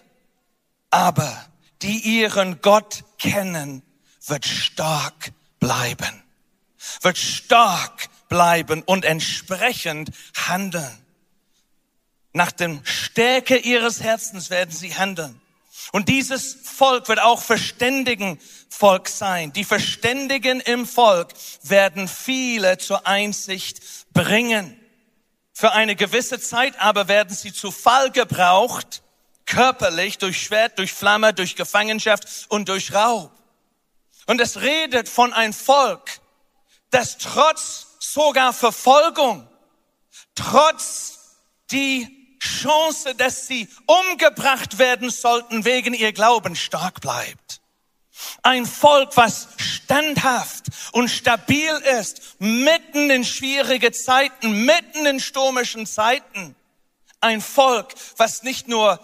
aber, 0.89 1.45
die 1.81 1.99
ihren 1.99 2.61
Gott 2.61 3.03
kennen, 3.17 3.81
wird 4.27 4.45
stark 4.45 5.31
bleiben 5.59 6.22
wird 7.01 7.17
stark 7.17 8.09
bleiben 8.29 8.81
und 8.83 9.05
entsprechend 9.05 10.11
handeln. 10.35 10.99
Nach 12.33 12.51
dem 12.51 12.83
Stärke 12.83 13.57
ihres 13.57 14.01
Herzens 14.01 14.49
werden 14.49 14.71
sie 14.71 14.95
handeln. 14.95 15.39
Und 15.91 16.09
dieses 16.09 16.55
Volk 16.63 17.07
wird 17.09 17.19
auch 17.19 17.41
verständigen 17.41 18.39
Volk 18.69 19.07
sein. 19.07 19.53
Die 19.53 19.63
Verständigen 19.63 20.59
im 20.61 20.87
Volk 20.87 21.33
werden 21.61 22.07
viele 22.07 22.79
zur 22.79 23.05
Einsicht 23.05 23.81
bringen. 24.13 24.79
Für 25.53 25.73
eine 25.73 25.95
gewisse 25.95 26.39
Zeit 26.39 26.79
aber 26.79 27.07
werden 27.07 27.35
sie 27.35 27.53
zu 27.53 27.71
Fall 27.71 28.09
gebraucht, 28.09 29.03
körperlich, 29.45 30.17
durch 30.17 30.41
Schwert, 30.41 30.79
durch 30.79 30.93
Flamme, 30.93 31.33
durch 31.33 31.55
Gefangenschaft 31.55 32.47
und 32.49 32.69
durch 32.69 32.93
Raub. 32.93 33.31
Und 34.25 34.41
es 34.41 34.61
redet 34.61 35.09
von 35.09 35.33
ein 35.33 35.53
Volk, 35.53 36.21
dass 36.93 37.17
trotz 37.17 37.87
sogar 37.99 38.53
Verfolgung, 38.53 39.47
trotz 40.35 41.37
die 41.71 42.37
Chance, 42.39 43.15
dass 43.15 43.47
sie 43.47 43.67
umgebracht 43.85 44.77
werden 44.77 45.09
sollten 45.09 45.65
wegen 45.65 45.93
ihr 45.93 46.13
Glauben 46.13 46.55
stark 46.55 47.01
bleibt. 47.01 47.61
Ein 48.43 48.65
Volk, 48.65 49.17
was 49.17 49.47
standhaft 49.57 50.65
und 50.91 51.09
stabil 51.09 51.71
ist, 51.99 52.39
mitten 52.39 53.09
in 53.09 53.23
schwierige 53.23 53.91
Zeiten, 53.91 54.65
mitten 54.65 55.05
in 55.05 55.19
stürmischen 55.19 55.87
Zeiten. 55.87 56.55
Ein 57.21 57.41
Volk, 57.41 57.95
was 58.17 58.43
nicht 58.43 58.67
nur 58.67 58.99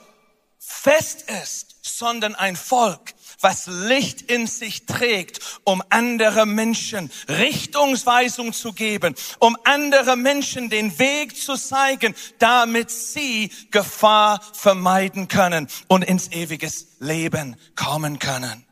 fest 0.60 1.24
ist, 1.44 1.78
sondern 1.82 2.36
ein 2.36 2.56
Volk, 2.56 3.14
was 3.40 3.68
Licht 3.68 4.22
in 4.22 4.48
sich 4.48 4.86
trägt, 4.86 5.40
um 5.64 5.82
andere 5.90 6.46
Menschen 6.46 7.10
Richtungsweisung 7.28 8.54
zu 8.54 8.74
geben, 8.74 9.16
um 9.40 9.58
andere 9.64 10.16
Menschen 10.16 10.70
den 10.70 10.98
Weg 11.00 11.38
zu 11.38 11.56
zeigen, 11.56 12.16
damit 12.38 12.92
sie 12.92 13.52
Gefahr 13.72 14.42
vermeiden 14.54 15.28
können 15.28 15.68
und 15.88 16.04
ins 16.04 16.32
ewiges 16.32 16.88
Leben 17.00 17.56
kommen 17.76 18.20
können. 18.20 18.66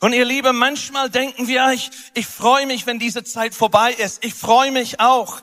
Und 0.00 0.12
ihr 0.12 0.24
Lieben, 0.24 0.56
manchmal 0.56 1.10
denken 1.10 1.48
wir, 1.48 1.72
ich, 1.72 1.90
ich 2.14 2.26
freue 2.26 2.66
mich, 2.66 2.86
wenn 2.86 2.98
diese 2.98 3.24
Zeit 3.24 3.54
vorbei 3.54 3.92
ist. 3.92 4.24
Ich 4.24 4.34
freue 4.34 4.72
mich 4.72 5.00
auch, 5.00 5.40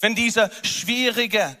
wenn 0.00 0.14
diese 0.14 0.50
schwierige 0.62 1.56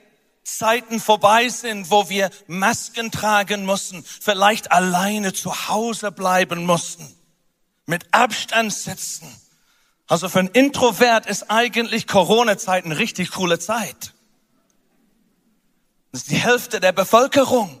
Zeiten 0.58 1.00
vorbei 1.00 1.48
sind, 1.48 1.90
wo 1.90 2.08
wir 2.08 2.30
Masken 2.46 3.10
tragen 3.10 3.64
mussten, 3.64 4.04
vielleicht 4.04 4.72
alleine 4.72 5.32
zu 5.32 5.68
Hause 5.68 6.12
bleiben 6.12 6.66
mussten, 6.66 7.06
mit 7.86 8.06
Abstand 8.12 8.72
sitzen. 8.72 9.28
Also 10.06 10.28
für 10.28 10.40
ein 10.40 10.48
Introvert 10.48 11.26
ist 11.26 11.50
eigentlich 11.50 12.06
Corona-Zeit 12.06 12.84
eine 12.84 12.98
richtig 12.98 13.30
coole 13.30 13.58
Zeit. 13.58 14.12
Das 16.12 16.22
ist 16.22 16.30
die 16.30 16.36
Hälfte 16.36 16.80
der 16.80 16.92
Bevölkerung. 16.92 17.79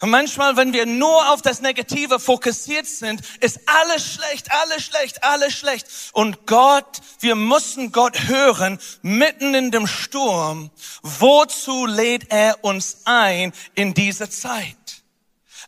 Und 0.00 0.10
manchmal, 0.10 0.56
wenn 0.56 0.74
wir 0.74 0.84
nur 0.84 1.32
auf 1.32 1.40
das 1.40 1.62
Negative 1.62 2.20
fokussiert 2.20 2.86
sind, 2.86 3.22
ist 3.40 3.60
alles 3.66 4.04
schlecht, 4.04 4.52
alles 4.52 4.84
schlecht, 4.84 5.24
alles 5.24 5.54
schlecht. 5.54 5.86
Und 6.12 6.46
Gott, 6.46 7.00
wir 7.20 7.34
müssen 7.34 7.92
Gott 7.92 8.24
hören, 8.24 8.78
mitten 9.00 9.54
in 9.54 9.70
dem 9.70 9.86
Sturm. 9.86 10.70
Wozu 11.02 11.86
lädt 11.86 12.30
er 12.30 12.62
uns 12.62 12.98
ein 13.06 13.54
in 13.74 13.94
diese 13.94 14.28
Zeit? 14.28 14.76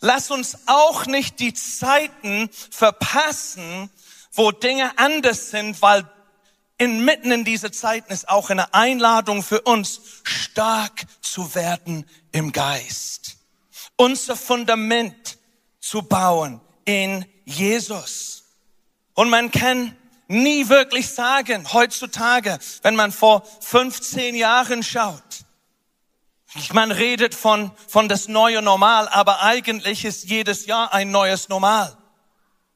Lass 0.00 0.30
uns 0.30 0.58
auch 0.66 1.06
nicht 1.06 1.40
die 1.40 1.54
Zeiten 1.54 2.50
verpassen, 2.70 3.90
wo 4.32 4.52
Dinge 4.52 4.92
anders 4.98 5.50
sind, 5.50 5.80
weil 5.80 6.06
inmitten 6.76 7.32
in 7.32 7.44
diese 7.44 7.70
Zeiten 7.70 8.12
ist 8.12 8.28
auch 8.28 8.50
eine 8.50 8.74
Einladung 8.74 9.42
für 9.42 9.62
uns, 9.62 10.00
stark 10.22 11.06
zu 11.22 11.54
werden 11.54 12.06
im 12.30 12.52
Geist 12.52 13.37
unser 13.98 14.36
Fundament 14.36 15.36
zu 15.80 16.02
bauen 16.02 16.62
in 16.86 17.26
Jesus. 17.44 18.44
Und 19.12 19.28
man 19.28 19.50
kann 19.50 19.94
nie 20.28 20.68
wirklich 20.68 21.10
sagen, 21.10 21.72
heutzutage, 21.72 22.58
wenn 22.82 22.96
man 22.96 23.12
vor 23.12 23.42
15 23.60 24.34
Jahren 24.34 24.82
schaut, 24.82 25.22
man 26.72 26.92
redet 26.92 27.34
von, 27.34 27.72
von 27.88 28.08
das 28.08 28.28
neue 28.28 28.62
Normal, 28.62 29.08
aber 29.08 29.42
eigentlich 29.42 30.04
ist 30.04 30.24
jedes 30.24 30.64
Jahr 30.66 30.94
ein 30.94 31.10
neues 31.10 31.48
Normal. 31.48 31.94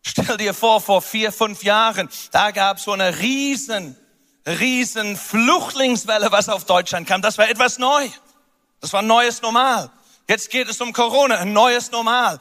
Stell 0.02 0.36
dir 0.36 0.52
vor, 0.52 0.80
vor 0.80 1.00
vier, 1.00 1.32
fünf 1.32 1.62
Jahren, 1.62 2.08
da 2.32 2.50
gab 2.50 2.78
es 2.78 2.84
so 2.84 2.92
eine 2.92 3.18
riesen, 3.20 3.96
riesen 4.46 5.16
Flüchtlingswelle, 5.16 6.32
was 6.32 6.48
auf 6.48 6.64
Deutschland 6.64 7.06
kam. 7.06 7.22
Das 7.22 7.38
war 7.38 7.48
etwas 7.48 7.78
neu. 7.78 8.08
Das 8.80 8.92
war 8.92 9.00
neues 9.00 9.40
Normal. 9.42 9.90
Jetzt 10.28 10.50
geht 10.50 10.68
es 10.68 10.80
um 10.80 10.92
Corona, 10.92 11.38
ein 11.38 11.52
neues 11.52 11.90
Normal. 11.90 12.40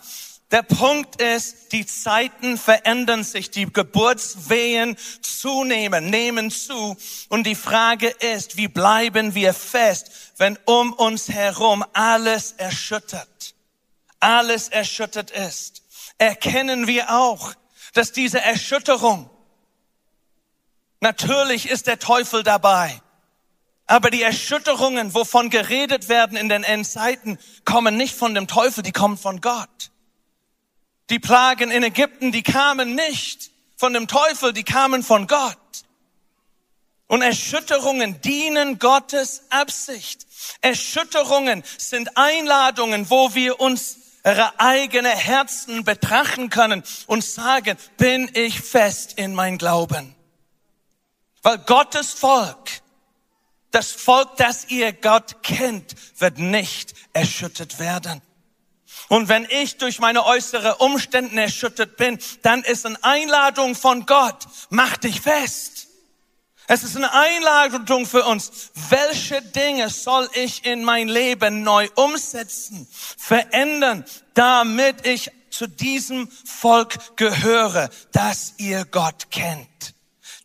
Der 0.51 0.63
Punkt 0.63 1.21
ist, 1.21 1.71
die 1.71 1.85
Zeiten 1.85 2.57
verändern 2.57 3.23
sich, 3.23 3.51
die 3.51 3.71
Geburtswehen 3.71 4.97
zunehmen, 5.21 6.09
nehmen 6.09 6.51
zu. 6.51 6.97
Und 7.29 7.45
die 7.45 7.55
Frage 7.55 8.07
ist, 8.07 8.57
wie 8.57 8.67
bleiben 8.67 9.33
wir 9.33 9.53
fest, 9.53 10.11
wenn 10.37 10.59
um 10.65 10.91
uns 10.91 11.29
herum 11.29 11.85
alles 11.93 12.51
erschüttert, 12.53 13.55
alles 14.19 14.67
erschüttert 14.67 15.31
ist. 15.31 15.83
Erkennen 16.17 16.85
wir 16.85 17.15
auch, 17.15 17.53
dass 17.93 18.11
diese 18.11 18.41
Erschütterung, 18.41 19.29
natürlich 20.99 21.69
ist 21.69 21.87
der 21.87 21.99
Teufel 21.99 22.43
dabei, 22.43 23.01
aber 23.91 24.09
die 24.09 24.21
Erschütterungen, 24.21 25.13
wovon 25.13 25.49
geredet 25.49 26.07
werden 26.07 26.37
in 26.37 26.47
den 26.47 26.63
Endzeiten, 26.63 27.37
kommen 27.65 27.97
nicht 27.97 28.15
von 28.15 28.33
dem 28.33 28.47
Teufel, 28.47 28.83
die 28.83 28.93
kommen 28.93 29.17
von 29.17 29.41
Gott. 29.41 29.91
Die 31.09 31.19
Plagen 31.19 31.71
in 31.71 31.83
Ägypten, 31.83 32.31
die 32.31 32.41
kamen 32.41 32.95
nicht 32.95 33.51
von 33.75 33.91
dem 33.91 34.07
Teufel, 34.07 34.53
die 34.53 34.63
kamen 34.63 35.03
von 35.03 35.27
Gott. 35.27 35.57
Und 37.07 37.21
Erschütterungen 37.21 38.21
dienen 38.21 38.79
Gottes 38.79 39.43
Absicht. 39.49 40.25
Erschütterungen 40.61 41.61
sind 41.77 42.15
Einladungen, 42.15 43.09
wo 43.09 43.35
wir 43.35 43.59
uns 43.59 43.97
ihre 44.23 44.57
eigene 44.57 45.09
Herzen 45.09 45.83
betrachten 45.83 46.49
können 46.49 46.83
und 47.07 47.25
sagen, 47.25 47.75
bin 47.97 48.31
ich 48.35 48.61
fest 48.61 49.15
in 49.17 49.35
mein 49.35 49.57
Glauben. 49.57 50.15
Weil 51.41 51.57
Gottes 51.57 52.13
Volk 52.13 52.80
das 53.71 53.91
Volk, 53.91 54.37
das 54.37 54.69
ihr 54.69 54.93
Gott 54.93 55.43
kennt, 55.43 55.95
wird 56.19 56.37
nicht 56.37 56.93
erschüttert 57.13 57.79
werden. 57.79 58.21
Und 59.07 59.27
wenn 59.27 59.45
ich 59.49 59.77
durch 59.77 59.99
meine 59.99 60.25
äußere 60.25 60.77
Umstände 60.77 61.41
erschüttert 61.41 61.97
bin, 61.97 62.19
dann 62.43 62.63
ist 62.63 62.85
eine 62.85 63.03
Einladung 63.03 63.75
von 63.75 64.05
Gott, 64.05 64.47
mach 64.69 64.97
dich 64.97 65.21
fest. 65.21 65.87
Es 66.67 66.83
ist 66.83 66.95
eine 66.95 67.11
Einladung 67.11 68.05
für 68.05 68.23
uns. 68.23 68.71
Welche 68.89 69.41
Dinge 69.41 69.89
soll 69.89 70.29
ich 70.33 70.65
in 70.65 70.85
mein 70.85 71.09
Leben 71.09 71.63
neu 71.63 71.89
umsetzen, 71.95 72.87
verändern, 73.17 74.05
damit 74.33 75.05
ich 75.05 75.31
zu 75.49 75.67
diesem 75.67 76.29
Volk 76.45 77.17
gehöre, 77.17 77.89
dass 78.13 78.53
ihr 78.57 78.85
Gott 78.85 79.31
kennt, 79.31 79.93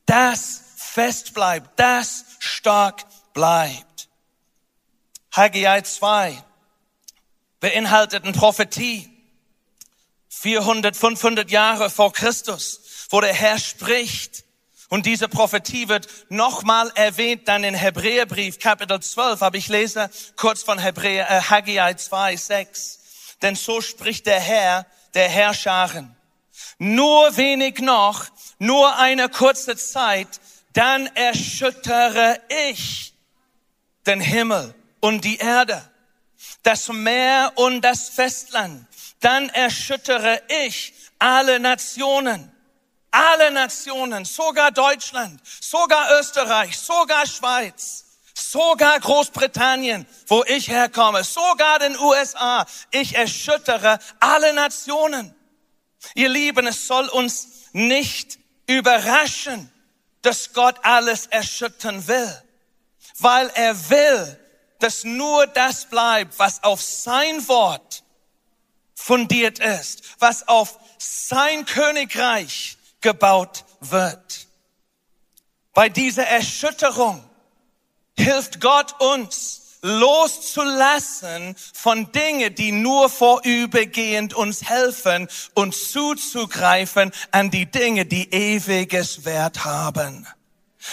das 0.07 0.63
fest 0.77 1.35
bleibt, 1.35 1.79
das 1.79 2.25
stark 2.41 3.05
bleibt. 3.37 4.09
Haggai 5.31 5.83
2 5.83 6.43
beinhaltet 7.61 8.25
eine 8.25 8.33
Prophetie 8.33 9.11
400, 10.31 10.97
500 10.97 11.51
Jahre 11.51 11.91
vor 11.91 12.15
Christus, 12.15 13.07
wo 13.11 13.21
der 13.21 13.35
Herr 13.35 13.59
spricht 13.59 14.45
und 14.89 15.05
diese 15.05 15.29
Prophetie 15.29 15.89
wird 15.89 16.09
nochmal 16.31 16.91
erwähnt 16.95 17.47
dann 17.47 17.63
in 17.63 17.75
Hebräerbrief 17.75 18.59
Kapitel 18.59 19.01
12, 19.01 19.43
aber 19.43 19.59
ich 19.59 19.69
lese 19.69 20.09
kurz 20.37 20.63
von 20.63 20.79
Hebräer, 20.79 21.29
äh, 21.31 21.43
Haggai 21.43 21.93
2, 21.93 22.37
6. 22.37 23.01
Denn 23.43 23.55
so 23.55 23.83
spricht 23.83 24.25
der 24.25 24.41
Herr, 24.41 24.87
der 25.13 25.29
Herrscharen. 25.29 26.17
Nur 26.79 27.37
wenig 27.37 27.81
noch, 27.81 28.25
nur 28.59 28.97
eine 28.97 29.29
kurze 29.29 29.77
Zeit, 29.77 30.41
dann 30.73 31.07
erschüttere 31.15 32.41
ich 32.71 33.16
den 34.07 34.21
Himmel 34.21 34.75
und 35.01 35.25
die 35.25 35.39
Erde, 35.39 35.83
das 36.63 36.89
Meer 36.89 37.53
und 37.57 37.83
das 37.83 38.09
Festland. 38.09 38.87
Dann 39.21 39.49
erschüttere 39.49 40.43
ich 40.65 40.95
alle 41.19 41.59
Nationen 41.61 42.53
alle 43.17 43.51
Nationen, 43.51 44.27
sogar 44.27 44.71
Deutschland, 44.71 45.41
sogar 45.61 46.19
Österreich, 46.21 46.79
sogar 46.79 47.27
Schweiz, 47.27 48.05
sogar 48.35 49.01
Großbritannien, 49.01 50.07
wo 50.27 50.45
ich 50.45 50.69
herkomme, 50.69 51.25
sogar 51.25 51.79
den 51.79 51.99
USA. 51.99 52.67
Ich 52.91 53.15
erschüttere 53.15 53.99
alle 54.21 54.53
Nationen. 54.53 55.35
Ihr 56.15 56.29
Lieben, 56.29 56.67
es 56.67 56.87
soll 56.87 57.09
uns 57.09 57.49
nicht 57.73 58.39
überraschen, 58.67 59.73
dass 60.21 60.53
Gott 60.53 60.77
alles 60.83 61.27
erschüttern 61.27 62.07
will, 62.07 62.43
weil 63.19 63.51
er 63.55 63.91
will, 63.91 64.41
dass 64.79 65.05
nur 65.05 65.47
das 65.47 65.87
bleibt, 65.87 66.39
was 66.39 66.63
auf 66.63 66.83
sein 66.83 67.47
Wort 67.49 68.05
fundiert 68.95 69.59
ist, 69.59 70.03
was 70.19 70.49
auf 70.49 70.79
sein 70.99 71.65
Königreich 71.67 72.77
gebaut 73.01 73.65
wird. 73.81 74.47
Bei 75.73 75.89
dieser 75.89 76.27
Erschütterung 76.27 77.23
hilft 78.19 78.61
Gott 78.61 79.01
uns 79.01 79.63
loszulassen 79.83 81.55
von 81.75 82.11
Dingen, 82.13 82.55
die 82.55 82.73
nur 82.73 83.09
vorübergehend 83.09 84.35
uns 84.35 84.69
helfen 84.69 85.29
und 85.55 85.75
zuzugreifen 85.75 87.13
an 87.31 87.51
die 87.51 87.67
Dinge, 87.67 88.07
die 88.07 88.33
ewiges 88.33 89.25
Wert 89.25 89.65
haben. 89.65 90.27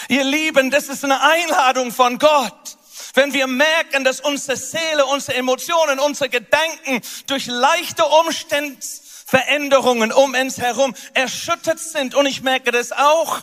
Ihr 0.10 0.24
Lieben, 0.24 0.72
das 0.72 0.90
ist 0.90 1.04
eine 1.04 1.22
Einladung 1.22 1.92
von 1.92 2.20
Gott. 2.20 2.78
Wenn 3.14 3.34
wir 3.34 3.48
merken, 3.48 4.04
dass 4.04 4.20
unsere 4.20 4.58
Seele, 4.58 5.06
unsere 5.06 5.38
Emotionen, 5.38 6.00
unsere 6.00 6.30
Gedanken 6.30 7.02
durch 7.28 7.46
leichte 7.46 8.06
Umstände 8.06 8.80
Veränderungen 9.26 10.12
um 10.12 10.36
uns 10.36 10.60
herum 10.60 10.94
erschüttert 11.16 11.80
sind. 11.80 12.14
Und 12.14 12.28
ich 12.28 12.44
merke 12.44 12.72
das 12.72 12.92
auch. 12.92 13.42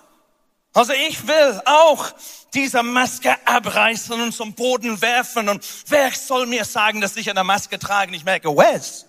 Also 0.73 0.93
ich 0.93 1.27
will 1.27 1.61
auch 1.65 2.13
diese 2.55 2.85
Maske 2.85 3.35
abreißen 3.45 4.21
und 4.21 4.33
zum 4.33 4.55
Boden 4.55 5.01
werfen. 5.03 5.49
Und 5.49 5.67
wer 5.89 6.13
soll 6.13 6.47
mir 6.47 6.65
sagen, 6.65 7.01
dass 7.01 7.17
ich 7.17 7.29
eine 7.29 7.43
Maske 7.43 7.79
trage? 7.79 8.15
Ich 8.15 8.25
merke, 8.25 8.51
Wes, 8.51 9.07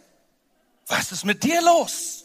was 0.87 1.11
ist 1.11 1.23
mit 1.23 1.43
dir 1.43 1.61
los? 1.61 2.20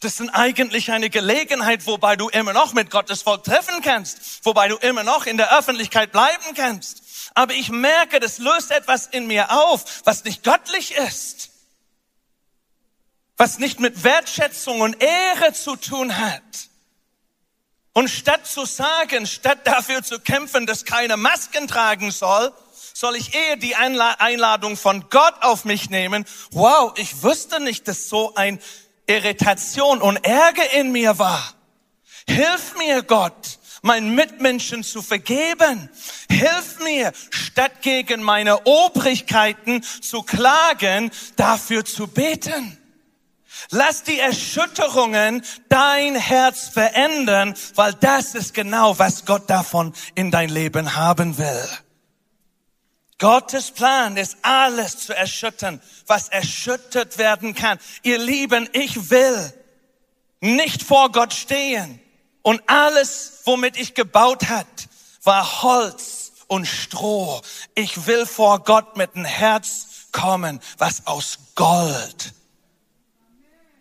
Das 0.00 0.20
ist 0.20 0.28
eigentlich 0.30 0.90
eine 0.90 1.08
Gelegenheit, 1.10 1.86
wobei 1.86 2.16
du 2.16 2.28
immer 2.28 2.52
noch 2.52 2.74
mit 2.74 2.90
Gottes 2.90 3.22
Volk 3.22 3.44
treffen 3.44 3.82
kannst, 3.82 4.44
wobei 4.44 4.68
du 4.68 4.76
immer 4.76 5.02
noch 5.02 5.26
in 5.26 5.36
der 5.36 5.56
Öffentlichkeit 5.56 6.12
bleiben 6.12 6.54
kannst. 6.54 7.02
Aber 7.34 7.54
ich 7.54 7.70
merke, 7.70 8.20
das 8.20 8.38
löst 8.38 8.70
etwas 8.70 9.06
in 9.06 9.26
mir 9.26 9.50
auf, 9.50 10.02
was 10.04 10.24
nicht 10.24 10.42
göttlich 10.42 10.94
ist 10.94 11.50
was 13.36 13.58
nicht 13.58 13.80
mit 13.80 14.02
Wertschätzung 14.02 14.80
und 14.80 15.02
Ehre 15.02 15.52
zu 15.52 15.76
tun 15.76 16.16
hat. 16.16 16.42
Und 17.92 18.08
statt 18.08 18.46
zu 18.46 18.64
sagen, 18.66 19.26
statt 19.26 19.66
dafür 19.66 20.02
zu 20.02 20.20
kämpfen, 20.20 20.66
dass 20.66 20.84
keine 20.84 21.16
Masken 21.16 21.66
tragen 21.66 22.10
soll, 22.10 22.52
soll 22.92 23.16
ich 23.16 23.34
eher 23.34 23.56
die 23.56 23.74
Einladung 23.74 24.76
von 24.76 25.08
Gott 25.10 25.34
auf 25.42 25.64
mich 25.64 25.90
nehmen. 25.90 26.24
Wow, 26.50 26.94
ich 26.96 27.22
wusste 27.22 27.60
nicht, 27.60 27.88
dass 27.88 28.08
so 28.08 28.34
ein 28.34 28.58
Irritation 29.06 30.02
und 30.02 30.16
Ärger 30.24 30.72
in 30.74 30.92
mir 30.92 31.18
war. 31.18 31.54
Hilf 32.28 32.76
mir, 32.76 33.02
Gott, 33.02 33.58
meinen 33.82 34.14
Mitmenschen 34.14 34.82
zu 34.82 35.00
vergeben. 35.00 35.88
Hilf 36.30 36.80
mir, 36.82 37.12
statt 37.30 37.82
gegen 37.82 38.22
meine 38.22 38.66
Obrigkeiten 38.66 39.82
zu 39.82 40.22
klagen, 40.22 41.10
dafür 41.36 41.84
zu 41.84 42.08
beten. 42.08 42.78
Lass 43.70 44.02
die 44.02 44.18
Erschütterungen 44.18 45.42
dein 45.68 46.14
Herz 46.14 46.68
verändern, 46.68 47.54
weil 47.74 47.94
das 47.94 48.34
ist 48.34 48.54
genau, 48.54 48.98
was 48.98 49.24
Gott 49.24 49.48
davon 49.48 49.94
in 50.14 50.30
dein 50.30 50.50
Leben 50.50 50.94
haben 50.94 51.38
will. 51.38 51.68
Gottes 53.18 53.70
Plan 53.70 54.16
ist 54.16 54.36
alles 54.42 54.98
zu 54.98 55.16
erschüttern, 55.16 55.80
was 56.06 56.28
erschüttert 56.28 57.18
werden 57.18 57.54
kann. 57.54 57.78
Ihr 58.02 58.18
Lieben, 58.18 58.68
ich 58.72 59.10
will 59.10 59.52
nicht 60.40 60.82
vor 60.82 61.12
Gott 61.12 61.32
stehen 61.32 62.00
und 62.42 62.62
alles, 62.66 63.40
womit 63.44 63.76
ich 63.78 63.94
gebaut 63.94 64.48
hat, 64.48 64.66
war 65.22 65.62
Holz 65.62 66.32
und 66.46 66.66
Stroh. 66.66 67.40
Ich 67.74 68.06
will 68.06 68.26
vor 68.26 68.60
Gott 68.60 68.96
mit 68.96 69.14
einem 69.14 69.24
Herz 69.24 69.86
kommen, 70.12 70.60
was 70.78 71.06
aus 71.06 71.38
Gold 71.54 72.34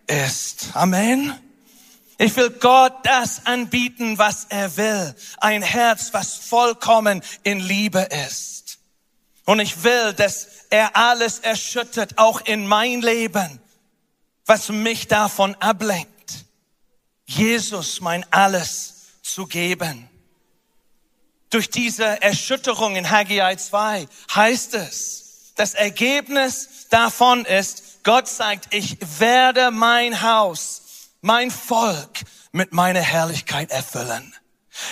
ist. 0.08 0.70
Amen. 0.74 1.38
Ich 2.18 2.36
will 2.38 2.50
Gott 2.50 2.94
das 3.04 3.46
anbieten, 3.46 4.18
was 4.18 4.46
er 4.50 4.78
will. 4.78 5.16
Ein 5.38 5.62
Herz, 5.62 6.14
was 6.14 6.36
vollkommen 6.36 7.22
in 7.44 7.60
Liebe 7.60 8.08
ist. 8.28 8.65
Und 9.46 9.60
ich 9.60 9.84
will, 9.84 10.14
dass 10.14 10.48
er 10.70 10.96
alles 10.96 11.40
erschüttert, 11.40 12.18
auch 12.18 12.42
in 12.42 12.68
mein 12.68 13.02
Leben, 13.02 13.60
was 14.46 14.70
mich 14.70 15.08
davon 15.08 15.56
ablenkt. 15.56 16.46
Jesus 17.26 18.02
mein 18.02 18.26
Alles 18.32 18.96
zu 19.22 19.48
geben. 19.48 20.10
Durch 21.50 21.70
diese 21.70 22.22
Erschütterung 22.22 22.96
in 22.96 23.10
Haggai 23.10 23.56
2 23.56 24.08
heißt 24.34 24.74
es, 24.74 25.54
das 25.56 25.74
Ergebnis 25.74 26.88
davon 26.90 27.46
ist, 27.46 28.04
Gott 28.04 28.28
sagt, 28.28 28.74
ich 28.74 28.98
werde 29.20 29.72
mein 29.72 30.22
Haus, 30.22 30.82
mein 31.22 31.50
Volk 31.50 32.20
mit 32.52 32.74
meiner 32.74 33.02
Herrlichkeit 33.02 33.72
erfüllen. 33.72 34.34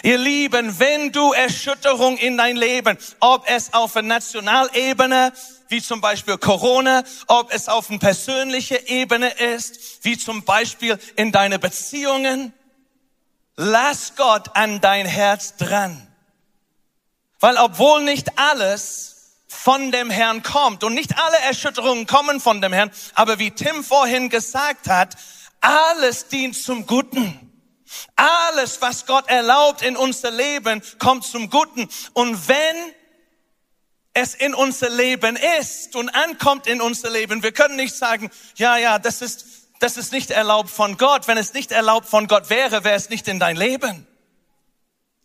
Ihr 0.01 0.17
Lieben, 0.17 0.79
wenn 0.79 1.11
du 1.11 1.33
Erschütterung 1.33 2.17
in 2.17 2.37
dein 2.37 2.55
Leben, 2.55 2.97
ob 3.19 3.49
es 3.49 3.73
auf 3.73 3.95
einer 3.95 4.07
Nationalebene, 4.07 5.33
wie 5.67 5.81
zum 5.81 6.01
Beispiel 6.01 6.37
Corona, 6.37 7.03
ob 7.27 7.53
es 7.53 7.67
auf 7.67 7.89
einer 7.89 7.99
persönlichen 7.99 8.77
Ebene 8.85 9.29
ist, 9.29 10.03
wie 10.03 10.17
zum 10.17 10.43
Beispiel 10.43 10.99
in 11.15 11.31
deine 11.31 11.59
Beziehungen, 11.59 12.53
lass 13.55 14.15
Gott 14.15 14.55
an 14.55 14.81
dein 14.81 15.05
Herz 15.05 15.57
dran. 15.57 16.07
Weil 17.39 17.57
obwohl 17.57 18.03
nicht 18.03 18.37
alles 18.37 19.13
von 19.63 19.91
dem 19.91 20.09
Herrn 20.09 20.43
kommt. 20.43 20.83
Und 20.83 20.93
nicht 20.93 21.17
alle 21.17 21.37
Erschütterungen 21.39 22.05
kommen 22.05 22.39
von 22.39 22.61
dem 22.61 22.73
Herrn, 22.73 22.91
aber 23.13 23.39
wie 23.39 23.51
Tim 23.51 23.83
vorhin 23.83 24.29
gesagt 24.29 24.87
hat, 24.87 25.15
alles 25.61 26.27
dient 26.27 26.55
zum 26.55 26.85
Guten. 26.85 27.52
Alles, 28.15 28.81
was 28.81 29.05
Gott 29.05 29.27
erlaubt 29.27 29.81
in 29.81 29.97
unser 29.97 30.31
Leben, 30.31 30.81
kommt 30.99 31.25
zum 31.25 31.49
Guten. 31.49 31.89
Und 32.13 32.47
wenn 32.47 32.75
es 34.13 34.35
in 34.35 34.53
unser 34.53 34.89
Leben 34.89 35.37
ist 35.59 35.95
und 35.95 36.09
ankommt 36.09 36.67
in 36.67 36.81
unser 36.81 37.09
Leben, 37.09 37.43
wir 37.43 37.51
können 37.51 37.75
nicht 37.75 37.95
sagen, 37.95 38.29
ja, 38.55 38.77
ja, 38.77 38.99
das 38.99 39.21
ist, 39.21 39.45
das 39.79 39.97
ist 39.97 40.11
nicht 40.11 40.31
erlaubt 40.31 40.69
von 40.69 40.97
Gott. 40.97 41.27
Wenn 41.27 41.37
es 41.37 41.53
nicht 41.53 41.71
erlaubt 41.71 42.07
von 42.07 42.27
Gott 42.27 42.49
wäre, 42.49 42.83
wäre 42.83 42.95
es 42.95 43.09
nicht 43.09 43.27
in 43.27 43.39
dein 43.39 43.55
Leben. 43.55 44.07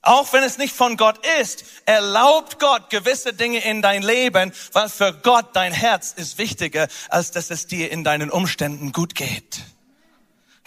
Auch 0.00 0.32
wenn 0.32 0.42
es 0.42 0.58
nicht 0.58 0.74
von 0.74 0.96
Gott 0.96 1.18
ist, 1.40 1.64
erlaubt 1.84 2.58
Gott 2.58 2.88
gewisse 2.88 3.34
Dinge 3.34 3.62
in 3.64 3.82
dein 3.82 4.02
Leben, 4.02 4.52
weil 4.72 4.88
für 4.88 5.12
Gott 5.12 5.54
dein 5.54 5.72
Herz 5.72 6.12
ist 6.16 6.38
wichtiger, 6.38 6.88
als 7.08 7.30
dass 7.30 7.50
es 7.50 7.66
dir 7.66 7.90
in 7.90 8.04
deinen 8.04 8.30
Umständen 8.30 8.92
gut 8.92 9.14
geht. 9.14 9.60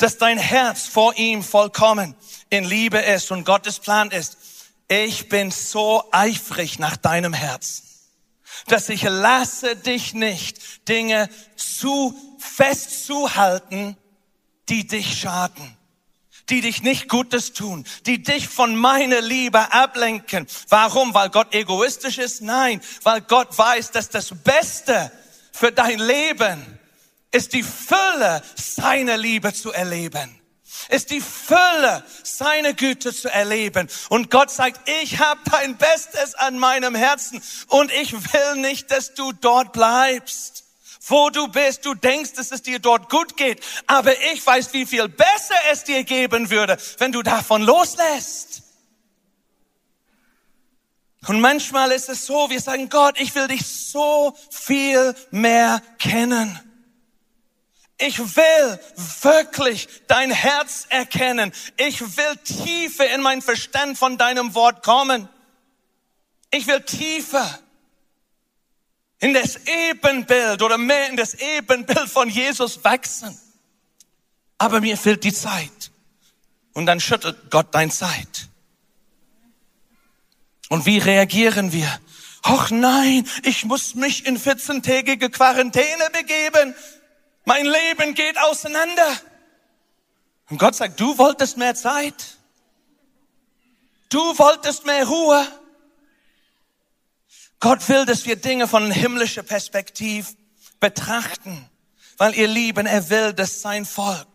Dass 0.02 0.18
dein 0.18 0.38
Herz 0.38 0.88
vor 0.88 1.16
ihm 1.18 1.44
vollkommen 1.44 2.16
in 2.50 2.64
Liebe 2.64 2.98
ist 2.98 3.32
und 3.32 3.46
Gottes 3.46 3.80
Plan 3.80 4.12
ist. 4.12 4.38
Ich 4.88 5.30
bin 5.30 5.52
so 5.52 6.04
eifrig 6.12 6.80
nach 6.80 6.98
deinem 6.98 7.34
Herzen, 7.34 7.84
dass 8.68 8.90
ich 8.90 9.04
lasse 9.04 9.76
dich 9.76 10.14
nicht 10.14 10.88
Dinge 10.90 11.30
zu 11.56 12.14
festzuhalten, 12.40 13.96
die 14.70 14.88
dich 14.88 15.20
schaden 15.20 15.78
die 16.50 16.60
dich 16.60 16.84
nicht 16.84 17.08
Gutes 17.08 17.54
tun, 17.54 17.86
die 18.06 18.22
dich 18.22 18.50
von 18.50 18.76
meiner 18.76 19.22
Liebe 19.22 19.72
ablenken. 19.72 20.46
Warum? 20.68 21.14
Weil 21.14 21.30
Gott 21.30 21.56
egoistisch 21.56 22.18
ist? 22.18 22.42
Nein, 22.42 22.82
weil 23.04 23.22
Gott 23.22 23.58
weiß, 23.58 23.92
dass 23.92 24.10
das 24.10 24.34
Beste 24.44 25.12
für 25.54 25.72
dein 25.72 25.98
Leben 25.98 26.80
ist 27.32 27.54
die 27.54 27.64
Fülle 27.64 28.44
seiner 28.56 29.18
Liebe 29.18 29.54
zu 29.54 29.72
erleben 29.72 30.42
ist 30.90 31.10
die 31.10 31.22
Fülle 31.22 32.04
seiner 32.24 32.74
Güte 32.74 33.14
zu 33.14 33.30
erleben. 33.30 33.88
Und 34.10 34.30
Gott 34.30 34.52
sagt, 34.52 34.90
ich 35.02 35.20
habe 35.20 35.40
dein 35.50 35.78
Bestes 35.78 36.36
an 36.36 36.58
meinem 36.58 36.96
Herzen 36.96 37.42
und 37.68 37.92
ich 37.92 38.14
will 38.14 38.56
nicht, 38.58 38.92
dass 38.92 39.14
du 39.14 39.32
dort 39.32 39.74
bleibst. 39.74 40.66
Wo 41.08 41.30
du 41.30 41.48
bist, 41.48 41.86
du 41.86 41.96
denkst, 41.96 42.34
dass 42.34 42.52
es 42.52 42.62
dir 42.62 42.78
dort 42.78 43.10
gut 43.10 43.36
geht, 43.36 43.60
aber 43.88 44.14
ich 44.32 44.46
weiß, 44.46 44.72
wie 44.74 44.86
viel 44.86 45.10
besser 45.10 45.56
es 45.72 45.84
dir 45.84 46.04
geben 46.04 46.52
würde, 46.52 46.78
wenn 47.00 47.12
du 47.12 47.24
davon 47.24 47.64
loslässt. 47.64 48.62
Und 51.28 51.42
manchmal 51.42 51.92
ist 51.92 52.08
es 52.08 52.26
so, 52.26 52.50
wir 52.50 52.62
sagen, 52.62 52.90
Gott, 52.90 53.20
ich 53.20 53.34
will 53.34 53.48
dich 53.48 53.66
so 53.66 54.36
viel 54.52 55.16
mehr 55.32 55.82
kennen. 55.98 56.60
Ich 58.04 58.18
will 58.18 58.80
wirklich 59.22 59.88
dein 60.08 60.32
Herz 60.32 60.88
erkennen. 60.90 61.54
Ich 61.78 62.02
will 62.02 62.36
tiefer 62.44 63.08
in 63.14 63.22
mein 63.22 63.44
Verstand 63.44 63.96
von 63.96 64.18
deinem 64.18 64.56
Wort 64.56 64.84
kommen. 64.84 65.30
Ich 66.50 66.66
will 66.66 66.82
tiefer 66.82 67.60
in 69.20 69.36
das 69.36 69.68
Ebenbild 69.68 70.64
oder 70.64 70.80
mehr 70.80 71.10
in 71.10 71.16
das 71.16 71.36
Ebenbild 71.36 72.10
von 72.10 72.28
Jesus 72.28 72.84
wachsen. 72.84 73.40
Aber 74.58 74.82
mir 74.82 74.98
fehlt 74.98 75.24
die 75.24 75.34
Zeit. 75.34 75.92
Und 76.74 76.88
dann 76.88 77.00
schüttelt 77.00 77.52
Gott 77.52 77.68
dein 77.76 77.92
Zeit. 77.92 78.50
Und 80.70 80.88
wie 80.88 80.98
reagieren 80.98 81.72
wir? 81.72 82.00
Ach 82.42 82.72
nein, 82.72 83.28
ich 83.44 83.66
muss 83.66 83.94
mich 83.94 84.26
in 84.26 84.40
14-tägige 84.40 85.30
Quarantäne 85.30 86.10
begeben. 86.12 86.74
Mein 87.46 87.66
Leben 87.66 88.14
geht 88.14 88.38
auseinander. 88.38 89.20
Und 90.50 90.58
Gott 90.58 90.76
sagt, 90.76 91.00
du 91.00 91.18
wolltest 91.18 91.58
mehr 91.58 91.76
Zeit. 91.76 92.38
Du 94.10 94.20
wolltest 94.38 94.86
mehr 94.86 95.08
Ruhe. 95.08 95.48
Gott 97.60 97.88
will, 97.88 98.06
dass 98.06 98.26
wir 98.26 98.36
Dinge 98.36 98.68
von 98.68 98.92
himmlischer 98.92 99.44
Perspektive 99.44 100.28
betrachten, 100.80 101.70
weil 102.18 102.36
ihr 102.36 102.48
Lieben, 102.48 102.86
er 102.86 103.10
will, 103.10 103.34
dass 103.34 103.62
sein 103.62 103.86
Volk 103.86 104.28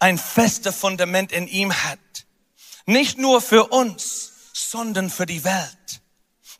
ein 0.00 0.18
festes 0.18 0.76
Fundament 0.76 1.32
in 1.32 1.48
ihm 1.48 1.72
hat. 1.72 1.98
Nicht 2.86 3.18
nur 3.18 3.40
für 3.40 3.68
uns, 3.68 4.32
sondern 4.52 5.08
für 5.10 5.26
die 5.26 5.44
Welt. 5.44 6.02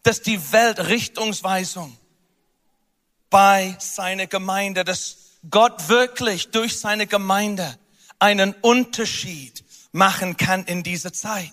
Dass 0.02 0.22
die 0.22 0.52
Welt 0.52 0.78
Richtungsweisung 0.80 1.96
bei 3.28 3.76
seiner 3.78 4.26
Gemeinde, 4.26 4.84
dass 4.84 5.23
Gott 5.50 5.88
wirklich 5.88 6.50
durch 6.50 6.78
seine 6.78 7.06
Gemeinde 7.06 7.78
einen 8.18 8.54
Unterschied 8.60 9.64
machen 9.92 10.36
kann 10.36 10.64
in 10.64 10.82
dieser 10.82 11.12
Zeit. 11.12 11.52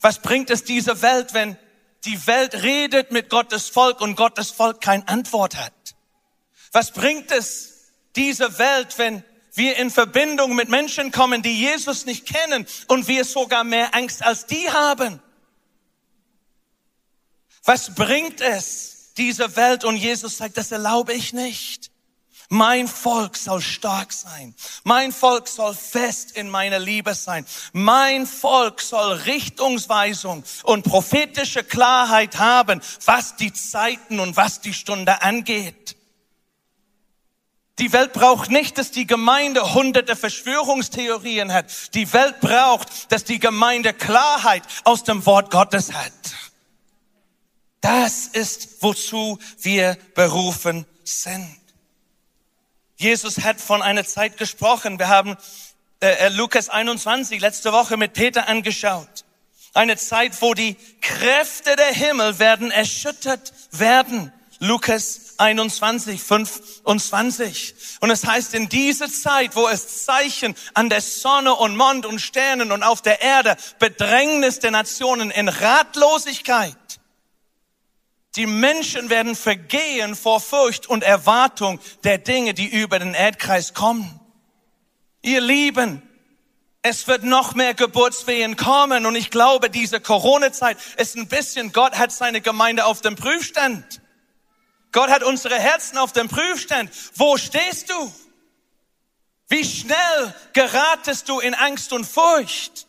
Was 0.00 0.20
bringt 0.20 0.50
es 0.50 0.64
dieser 0.64 1.02
Welt, 1.02 1.34
wenn 1.34 1.56
die 2.04 2.26
Welt 2.26 2.62
redet 2.62 3.12
mit 3.12 3.28
Gottes 3.28 3.68
Volk 3.68 4.00
und 4.00 4.16
Gottes 4.16 4.50
Volk 4.50 4.80
keine 4.80 5.06
Antwort 5.08 5.56
hat? 5.56 5.72
Was 6.72 6.92
bringt 6.92 7.30
es 7.30 7.92
dieser 8.16 8.58
Welt, 8.58 8.96
wenn 8.98 9.22
wir 9.54 9.76
in 9.76 9.90
Verbindung 9.90 10.54
mit 10.54 10.68
Menschen 10.68 11.10
kommen, 11.10 11.42
die 11.42 11.58
Jesus 11.58 12.06
nicht 12.06 12.26
kennen 12.26 12.66
und 12.88 13.08
wir 13.08 13.24
sogar 13.24 13.64
mehr 13.64 13.94
Angst 13.94 14.24
als 14.24 14.46
die 14.46 14.70
haben? 14.70 15.20
Was 17.64 17.94
bringt 17.94 18.40
es 18.40 19.12
dieser 19.18 19.54
Welt? 19.56 19.84
Und 19.84 19.96
Jesus 19.96 20.38
sagt, 20.38 20.56
das 20.56 20.72
erlaube 20.72 21.12
ich 21.12 21.32
nicht. 21.32 21.89
Mein 22.52 22.88
Volk 22.88 23.36
soll 23.36 23.60
stark 23.60 24.12
sein. 24.12 24.56
Mein 24.82 25.12
Volk 25.12 25.46
soll 25.46 25.72
fest 25.72 26.32
in 26.32 26.50
meiner 26.50 26.80
Liebe 26.80 27.14
sein. 27.14 27.46
Mein 27.72 28.26
Volk 28.26 28.80
soll 28.80 29.12
Richtungsweisung 29.12 30.42
und 30.64 30.82
prophetische 30.82 31.62
Klarheit 31.62 32.38
haben, 32.38 32.80
was 33.04 33.36
die 33.36 33.52
Zeiten 33.52 34.18
und 34.18 34.36
was 34.36 34.60
die 34.60 34.74
Stunde 34.74 35.22
angeht. 35.22 35.96
Die 37.78 37.92
Welt 37.92 38.12
braucht 38.12 38.50
nicht, 38.50 38.78
dass 38.78 38.90
die 38.90 39.06
Gemeinde 39.06 39.72
hunderte 39.72 40.16
Verschwörungstheorien 40.16 41.52
hat. 41.52 41.94
Die 41.94 42.12
Welt 42.12 42.40
braucht, 42.40 43.12
dass 43.12 43.22
die 43.22 43.38
Gemeinde 43.38 43.94
Klarheit 43.94 44.64
aus 44.82 45.04
dem 45.04 45.24
Wort 45.24 45.52
Gottes 45.52 45.92
hat. 45.92 46.12
Das 47.80 48.26
ist, 48.26 48.82
wozu 48.82 49.38
wir 49.60 49.96
berufen 50.16 50.84
sind. 51.04 51.59
Jesus 53.00 53.38
hat 53.38 53.62
von 53.62 53.80
einer 53.80 54.04
Zeit 54.04 54.36
gesprochen. 54.36 54.98
Wir 54.98 55.08
haben 55.08 55.38
äh, 56.00 56.26
äh 56.26 56.28
Lukas 56.28 56.68
21 56.68 57.40
letzte 57.40 57.72
Woche 57.72 57.96
mit 57.96 58.12
Peter 58.12 58.46
angeschaut. 58.46 59.24
Eine 59.72 59.96
Zeit, 59.96 60.42
wo 60.42 60.52
die 60.52 60.76
Kräfte 61.00 61.76
der 61.76 61.94
Himmel 61.94 62.38
werden 62.38 62.70
erschüttert 62.70 63.54
werden. 63.70 64.30
Lukas 64.58 65.36
21, 65.38 66.22
25. 66.22 67.74
Und 68.00 68.10
es 68.10 68.26
heißt, 68.26 68.52
in 68.52 68.68
diese 68.68 69.10
Zeit, 69.10 69.56
wo 69.56 69.66
es 69.66 70.04
Zeichen 70.04 70.54
an 70.74 70.90
der 70.90 71.00
Sonne 71.00 71.54
und 71.54 71.78
Mond 71.78 72.04
und 72.04 72.18
Sternen 72.18 72.70
und 72.70 72.82
auf 72.82 73.00
der 73.00 73.22
Erde, 73.22 73.56
Bedrängnis 73.78 74.58
der 74.58 74.72
Nationen 74.72 75.30
in 75.30 75.48
Ratlosigkeit, 75.48 76.76
die 78.36 78.46
Menschen 78.46 79.10
werden 79.10 79.34
vergehen 79.34 80.14
vor 80.14 80.40
Furcht 80.40 80.86
und 80.86 81.02
Erwartung 81.02 81.80
der 82.04 82.18
Dinge, 82.18 82.54
die 82.54 82.66
über 82.66 82.98
den 82.98 83.14
Erdkreis 83.14 83.74
kommen. 83.74 84.20
Ihr 85.22 85.40
Lieben, 85.40 86.02
es 86.82 87.08
wird 87.08 87.24
noch 87.24 87.54
mehr 87.54 87.74
Geburtswehen 87.74 88.56
kommen 88.56 89.04
und 89.04 89.16
ich 89.16 89.30
glaube, 89.30 89.68
diese 89.68 90.00
Corona-Zeit 90.00 90.78
ist 90.96 91.16
ein 91.16 91.28
bisschen, 91.28 91.72
Gott 91.72 91.98
hat 91.98 92.12
seine 92.12 92.40
Gemeinde 92.40 92.86
auf 92.86 93.00
dem 93.00 93.16
Prüfstand. 93.16 94.00
Gott 94.92 95.10
hat 95.10 95.22
unsere 95.22 95.58
Herzen 95.58 95.98
auf 95.98 96.12
dem 96.12 96.28
Prüfstand. 96.28 96.90
Wo 97.16 97.36
stehst 97.36 97.90
du? 97.90 98.12
Wie 99.48 99.64
schnell 99.64 100.34
geratest 100.52 101.28
du 101.28 101.40
in 101.40 101.54
Angst 101.54 101.92
und 101.92 102.04
Furcht? 102.04 102.86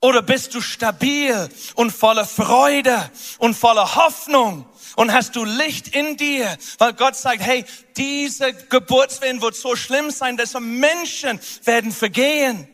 Oder 0.00 0.20
bist 0.20 0.54
du 0.54 0.60
stabil 0.60 1.48
und 1.74 1.90
voller 1.90 2.26
Freude 2.26 3.10
und 3.38 3.54
voller 3.54 3.94
Hoffnung 3.94 4.66
und 4.96 5.12
hast 5.12 5.36
du 5.36 5.44
Licht 5.44 5.88
in 5.88 6.16
dir, 6.16 6.56
weil 6.78 6.92
Gott 6.92 7.16
sagt, 7.16 7.40
hey, 7.42 7.64
diese 7.96 8.52
Geburtswehen 8.52 9.40
wird 9.40 9.54
so 9.54 9.76
schlimm 9.76 10.10
sein, 10.10 10.36
dass 10.36 10.54
Menschen 10.58 11.40
werden 11.64 11.92
vergehen. 11.92 12.68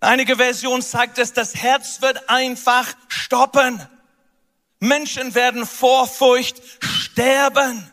Einige 0.00 0.36
Version 0.36 0.82
sagt 0.82 1.18
es, 1.18 1.32
das 1.32 1.54
Herz 1.56 2.00
wird 2.00 2.28
einfach 2.28 2.86
stoppen. 3.08 3.84
Menschen 4.80 5.34
werden 5.34 5.66
vor 5.66 6.06
Furcht 6.06 6.62
sterben. 6.80 7.90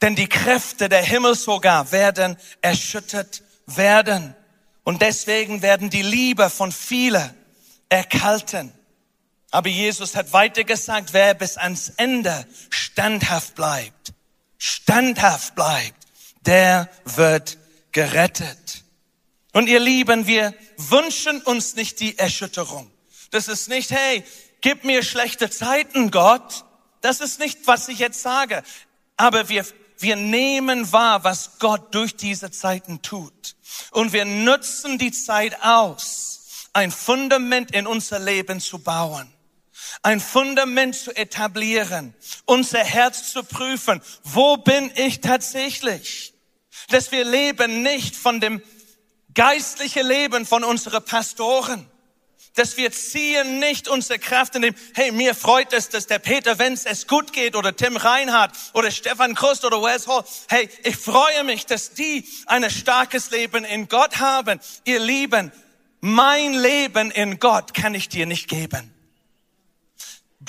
Denn 0.00 0.16
die 0.16 0.28
Kräfte 0.28 0.88
der 0.88 1.02
Himmel 1.02 1.36
sogar 1.36 1.92
werden 1.92 2.36
erschüttert 2.60 3.42
werden. 3.66 4.34
Und 4.82 5.00
deswegen 5.00 5.62
werden 5.62 5.90
die 5.90 6.02
Liebe 6.02 6.50
von 6.50 6.72
vielen 6.72 7.30
erkalten. 7.88 8.72
Aber 9.52 9.68
Jesus 9.68 10.16
hat 10.16 10.32
weiter 10.32 10.64
gesagt, 10.64 11.12
wer 11.12 11.34
bis 11.34 11.58
ans 11.58 11.90
Ende 11.98 12.46
standhaft 12.70 13.54
bleibt, 13.54 14.14
standhaft 14.56 15.54
bleibt, 15.54 16.06
der 16.46 16.88
wird 17.04 17.58
gerettet. 17.92 18.82
Und 19.52 19.68
ihr 19.68 19.78
Lieben, 19.78 20.26
wir 20.26 20.54
wünschen 20.78 21.42
uns 21.42 21.76
nicht 21.76 22.00
die 22.00 22.16
Erschütterung. 22.18 22.90
Das 23.30 23.46
ist 23.46 23.68
nicht, 23.68 23.90
hey, 23.90 24.24
gib 24.62 24.84
mir 24.84 25.02
schlechte 25.02 25.50
Zeiten, 25.50 26.10
Gott. 26.10 26.64
Das 27.02 27.20
ist 27.20 27.38
nicht, 27.38 27.66
was 27.66 27.88
ich 27.88 27.98
jetzt 27.98 28.22
sage. 28.22 28.62
Aber 29.18 29.50
wir, 29.50 29.66
wir 29.98 30.16
nehmen 30.16 30.90
wahr, 30.92 31.24
was 31.24 31.58
Gott 31.58 31.94
durch 31.94 32.16
diese 32.16 32.50
Zeiten 32.50 33.02
tut. 33.02 33.54
Und 33.90 34.14
wir 34.14 34.24
nutzen 34.24 34.96
die 34.96 35.12
Zeit 35.12 35.62
aus, 35.62 36.70
ein 36.72 36.90
Fundament 36.90 37.72
in 37.72 37.86
unser 37.86 38.18
Leben 38.18 38.58
zu 38.58 38.78
bauen 38.78 39.30
ein 40.02 40.20
Fundament 40.20 40.96
zu 40.96 41.14
etablieren, 41.14 42.14
unser 42.44 42.82
Herz 42.82 43.32
zu 43.32 43.44
prüfen. 43.44 44.00
Wo 44.24 44.56
bin 44.56 44.90
ich 44.94 45.20
tatsächlich? 45.20 46.34
Dass 46.88 47.12
wir 47.12 47.24
leben 47.24 47.82
nicht 47.82 48.16
von 48.16 48.40
dem 48.40 48.62
geistliche 49.34 50.02
Leben 50.02 50.46
von 50.46 50.64
unseren 50.64 51.04
Pastoren 51.04 51.88
dass 52.54 52.76
wir 52.76 52.92
ziehen 52.92 53.58
nicht 53.58 53.88
unsere 53.88 54.18
Kraft 54.18 54.54
in 54.54 54.62
dem, 54.62 54.74
hey, 54.94 55.10
mir 55.10 55.34
freut 55.34 55.72
es, 55.72 55.88
dass 55.88 56.06
der 56.06 56.18
Peter 56.18 56.58
Wenz 56.58 56.84
es 56.84 57.06
gut 57.06 57.32
geht 57.32 57.56
oder 57.56 57.74
Tim 57.74 57.96
Reinhardt 57.96 58.54
oder 58.74 58.90
Stefan 58.90 59.34
Krust 59.34 59.64
oder 59.64 59.82
Wes 59.82 60.06
Hall. 60.06 60.24
Hey, 60.48 60.68
ich 60.84 60.96
freue 60.96 61.44
mich, 61.44 61.66
dass 61.66 61.94
die 61.94 62.26
ein 62.46 62.68
starkes 62.70 63.30
Leben 63.30 63.64
in 63.64 63.88
Gott 63.88 64.18
haben. 64.20 64.60
Ihr 64.84 65.00
Lieben, 65.00 65.50
mein 66.00 66.52
Leben 66.52 67.10
in 67.10 67.38
Gott 67.38 67.74
kann 67.74 67.94
ich 67.94 68.08
dir 68.08 68.26
nicht 68.26 68.48
geben. 68.48 68.92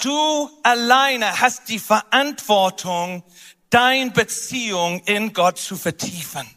Du 0.01 0.49
alleine 0.63 1.39
hast 1.39 1.69
die 1.69 1.79
Verantwortung, 1.79 3.23
dein 3.69 4.11
Beziehung 4.13 5.01
in 5.05 5.33
Gott 5.33 5.59
zu 5.59 5.75
vertiefen. 5.75 6.49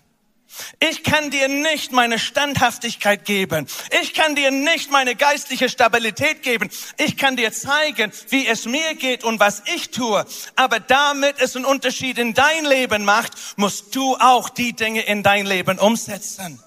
Ich 0.78 1.02
kann 1.02 1.30
dir 1.30 1.48
nicht 1.48 1.92
meine 1.92 2.18
Standhaftigkeit 2.18 3.26
geben. 3.26 3.66
Ich 4.00 4.14
kann 4.14 4.34
dir 4.34 4.50
nicht 4.50 4.90
meine 4.90 5.14
geistliche 5.14 5.68
Stabilität 5.68 6.42
geben. 6.42 6.70
Ich 6.96 7.18
kann 7.18 7.36
dir 7.36 7.52
zeigen, 7.52 8.10
wie 8.30 8.46
es 8.46 8.64
mir 8.64 8.94
geht 8.94 9.22
und 9.22 9.38
was 9.38 9.62
ich 9.74 9.90
tue. 9.90 10.24
Aber 10.54 10.80
damit 10.80 11.38
es 11.38 11.56
einen 11.56 11.66
Unterschied 11.66 12.16
in 12.16 12.32
dein 12.32 12.64
Leben 12.64 13.04
macht, 13.04 13.32
musst 13.56 13.94
du 13.94 14.16
auch 14.16 14.48
die 14.48 14.72
Dinge 14.72 15.02
in 15.02 15.22
dein 15.22 15.44
Leben 15.44 15.78
umsetzen. 15.78 16.62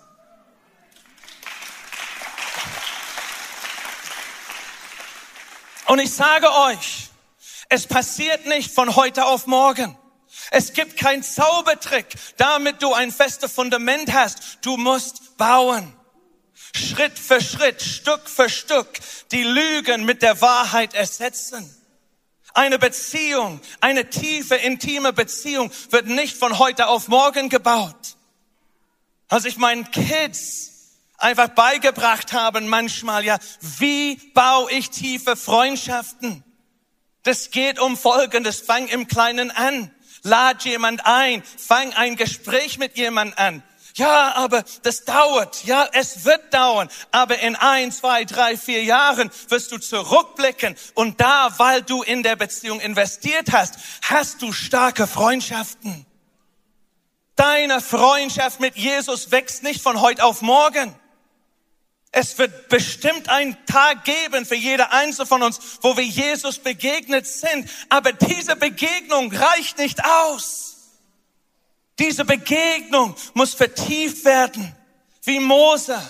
Und 5.89 5.97
ich 5.97 6.13
sage 6.13 6.47
euch, 6.54 7.10
es 7.67 7.88
passiert 7.88 8.45
nicht 8.45 8.71
von 8.71 8.95
heute 8.95 9.25
auf 9.25 9.47
morgen. 9.47 9.97
Es 10.52 10.73
gibt 10.73 10.97
kein 10.97 11.23
Zaubertrick, 11.23 12.06
damit 12.38 12.84
du 12.84 12.93
ein 12.93 13.12
festes 13.12 13.52
Fundament 13.52 14.13
hast. 14.13 14.60
Du 14.62 14.78
musst 14.78 15.36
bauen. 15.38 15.91
Schritt 16.75 17.17
für 17.17 17.41
Schritt, 17.41 17.82
Stück 17.82 18.30
für 18.30 18.52
Stück, 18.52 18.99
die 19.32 19.41
Lügen 19.41 20.06
mit 20.06 20.21
der 20.21 20.39
Wahrheit 20.41 20.93
ersetzen. 20.93 21.67
Eine 22.54 22.78
Beziehung, 22.78 23.60
eine 23.82 24.12
tiefe, 24.12 24.58
intime 24.58 25.12
Beziehung 25.12 25.71
wird 25.89 26.06
nicht 26.06 26.38
von 26.38 26.60
heute 26.60 26.86
auf 26.86 27.08
morgen 27.08 27.49
gebaut. 27.49 28.15
Als 29.28 29.45
ich 29.45 29.58
meinen 29.58 29.89
Kids 29.89 30.78
einfach 31.19 31.49
beigebracht 31.49 32.34
haben 32.34 32.67
manchmal, 32.67 33.23
ja, 33.23 33.38
wie 33.77 34.15
baue 34.34 34.71
ich 34.71 34.89
tiefe 34.89 35.36
Freundschaften? 35.36 36.43
Das 37.23 37.51
geht 37.51 37.79
um 37.79 37.97
Folgendes, 37.97 38.62
fang 38.62 38.88
im 38.88 39.08
Kleinen 39.08 39.51
an. 39.51 39.91
Lad 40.23 40.63
jemand 40.65 41.05
ein, 41.05 41.43
fang 41.43 41.93
ein 41.93 42.15
Gespräch 42.15 42.77
mit 42.77 42.97
jemand 42.97 43.38
an. 43.38 43.63
Ja, 43.95 44.34
aber 44.36 44.63
das 44.84 45.03
dauert. 45.03 45.65
Ja, 45.65 45.88
es 45.91 46.23
wird 46.23 46.53
dauern. 46.53 46.89
Aber 47.12 47.39
in 47.39 47.55
ein, 47.55 47.91
zwei, 47.91 48.23
drei, 48.23 48.55
vier 48.55 48.84
Jahren 48.84 49.29
wirst 49.49 49.71
du 49.71 49.77
zurückblicken. 49.77 50.75
Und 50.93 51.19
da, 51.19 51.53
weil 51.58 51.82
du 51.82 52.01
in 52.03 52.23
der 52.23 52.36
Beziehung 52.36 52.79
investiert 52.79 53.51
hast, 53.51 53.75
hast 54.03 54.41
du 54.41 54.53
starke 54.53 55.08
Freundschaften. 55.08 56.05
Deine 57.36 57.82
Freundschaft 57.82 58.60
mit 58.60 58.75
Jesus 58.75 59.32
wächst 59.32 59.63
nicht 59.63 59.82
von 59.82 60.01
heute 60.01 60.23
auf 60.23 60.41
morgen. 60.41 60.95
Es 62.11 62.37
wird 62.39 62.69
bestimmt 62.69 63.29
einen 63.29 63.55
Tag 63.67 64.03
geben 64.03 64.45
für 64.45 64.55
jeder 64.55 64.91
Einzelne 64.91 65.27
von 65.27 65.43
uns, 65.43 65.59
wo 65.81 65.95
wir 65.95 66.05
Jesus 66.05 66.57
begegnet 66.57 67.27
sind. 67.27 67.69
Aber 67.89 68.11
diese 68.13 68.55
Begegnung 68.55 69.31
reicht 69.31 69.77
nicht 69.77 70.03
aus. 70.03 70.77
Diese 71.99 72.25
Begegnung 72.25 73.15
muss 73.33 73.53
vertieft 73.53 74.25
werden. 74.25 74.75
Wie 75.23 75.39
Mose, 75.39 76.01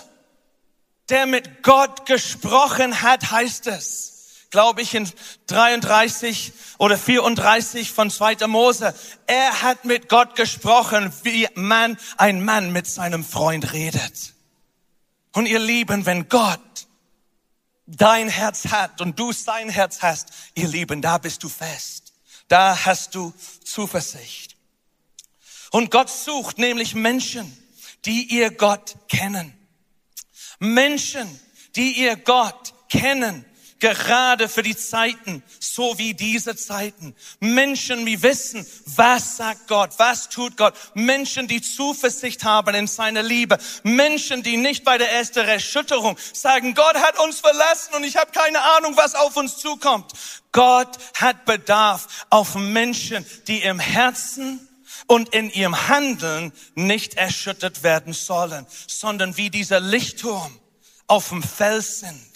der 1.09 1.25
mit 1.25 1.63
Gott 1.63 2.05
gesprochen 2.05 3.01
hat, 3.01 3.31
heißt 3.31 3.67
es, 3.67 4.45
glaube 4.51 4.81
ich, 4.81 4.93
in 4.93 5.11
33 5.47 6.53
oder 6.77 6.97
34 6.97 7.91
von 7.91 8.09
2. 8.09 8.47
Mose. 8.47 8.93
Er 9.27 9.63
hat 9.63 9.83
mit 9.83 10.07
Gott 10.07 10.35
gesprochen, 10.35 11.11
wie 11.23 11.47
man, 11.55 11.97
ein 12.17 12.45
Mann 12.45 12.71
mit 12.71 12.87
seinem 12.87 13.25
Freund 13.25 13.73
redet. 13.73 14.33
Und 15.33 15.45
ihr 15.45 15.59
Lieben, 15.59 16.05
wenn 16.05 16.27
Gott 16.29 16.87
dein 17.85 18.29
Herz 18.29 18.67
hat 18.67 19.01
und 19.01 19.19
du 19.19 19.31
sein 19.31 19.69
Herz 19.69 20.01
hast, 20.01 20.29
ihr 20.55 20.67
Lieben, 20.67 21.01
da 21.01 21.17
bist 21.17 21.43
du 21.43 21.49
fest. 21.49 22.13
Da 22.47 22.85
hast 22.85 23.15
du 23.15 23.33
Zuversicht. 23.63 24.55
Und 25.71 25.91
Gott 25.91 26.09
sucht 26.09 26.57
nämlich 26.57 26.95
Menschen, 26.95 27.55
die 28.05 28.23
ihr 28.23 28.51
Gott 28.51 28.95
kennen. 29.07 29.53
Menschen, 30.59 31.27
die 31.75 31.93
ihr 32.01 32.15
Gott 32.15 32.73
kennen 32.89 33.45
gerade 33.79 34.49
für 34.49 34.61
die 34.61 34.75
Zeiten, 34.75 35.41
so 35.59 35.97
wie 35.97 36.13
diese 36.13 36.55
Zeiten. 36.55 37.15
Menschen, 37.39 38.05
die 38.05 38.21
wissen, 38.21 38.65
was 38.85 39.37
sagt 39.37 39.67
Gott, 39.67 39.91
was 39.97 40.29
tut 40.29 40.57
Gott. 40.57 40.73
Menschen, 40.93 41.47
die 41.47 41.61
Zuversicht 41.61 42.43
haben 42.43 42.75
in 42.75 42.87
seiner 42.87 43.23
Liebe. 43.23 43.57
Menschen, 43.83 44.43
die 44.43 44.57
nicht 44.57 44.83
bei 44.83 44.97
der 44.97 45.11
ersten 45.11 45.39
Erschütterung 45.39 46.17
sagen, 46.33 46.75
Gott 46.75 46.95
hat 46.95 47.17
uns 47.19 47.39
verlassen 47.39 47.95
und 47.95 48.03
ich 48.03 48.17
habe 48.17 48.31
keine 48.31 48.61
Ahnung, 48.77 48.97
was 48.97 49.15
auf 49.15 49.35
uns 49.37 49.57
zukommt. 49.57 50.11
Gott 50.51 50.97
hat 51.15 51.45
Bedarf 51.45 52.25
auf 52.29 52.55
Menschen, 52.55 53.25
die 53.47 53.61
im 53.61 53.79
Herzen 53.79 54.67
und 55.07 55.29
in 55.29 55.49
ihrem 55.49 55.87
Handeln 55.87 56.51
nicht 56.75 57.15
erschüttert 57.15 57.83
werden 57.83 58.13
sollen, 58.13 58.67
sondern 58.87 59.37
wie 59.37 59.49
dieser 59.49 59.79
Lichtturm 59.79 60.59
auf 61.07 61.29
dem 61.29 61.41
Fels 61.41 62.01
sind 62.01 62.29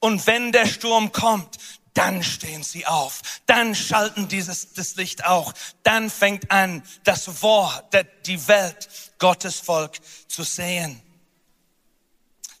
und 0.00 0.26
wenn 0.26 0.52
der 0.52 0.66
Sturm 0.66 1.12
kommt, 1.12 1.58
dann 1.94 2.22
stehen 2.22 2.62
sie 2.62 2.86
auf, 2.86 3.20
dann 3.46 3.74
schalten 3.74 4.28
dieses 4.28 4.74
das 4.74 4.96
Licht 4.96 5.24
auch, 5.24 5.52
dann 5.82 6.08
fängt 6.08 6.50
an 6.50 6.82
das 7.04 7.42
Wort, 7.42 7.94
die 8.26 8.48
Welt, 8.48 8.88
Gottes 9.18 9.60
Volk 9.60 9.98
zu 10.28 10.42
sehen. 10.42 11.02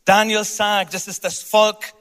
Daniel 0.04 0.44
sagt, 0.44 0.94
es 0.94 1.06
ist 1.06 1.24
das 1.24 1.40
Volk 1.42 1.94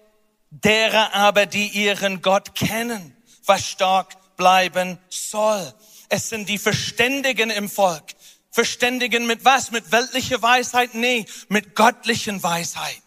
derer 0.50 1.14
aber, 1.14 1.46
die 1.46 1.68
ihren 1.68 2.22
Gott 2.22 2.56
kennen, 2.56 3.16
was 3.46 3.66
stark 3.66 4.36
bleiben 4.36 4.98
soll. 5.10 5.74
Es 6.10 6.30
sind 6.30 6.50
die 6.50 6.58
Verständigen 6.58 7.52
im 7.52 7.70
Volk. 7.70 8.04
Verständigen 8.52 9.28
mit 9.28 9.46
was? 9.46 9.70
Mit 9.72 9.92
weltlicher 9.92 10.42
Weisheit? 10.42 10.96
Nee, 10.96 11.26
mit 11.50 11.76
göttlichen 11.76 12.42
Weisheit. 12.42 13.02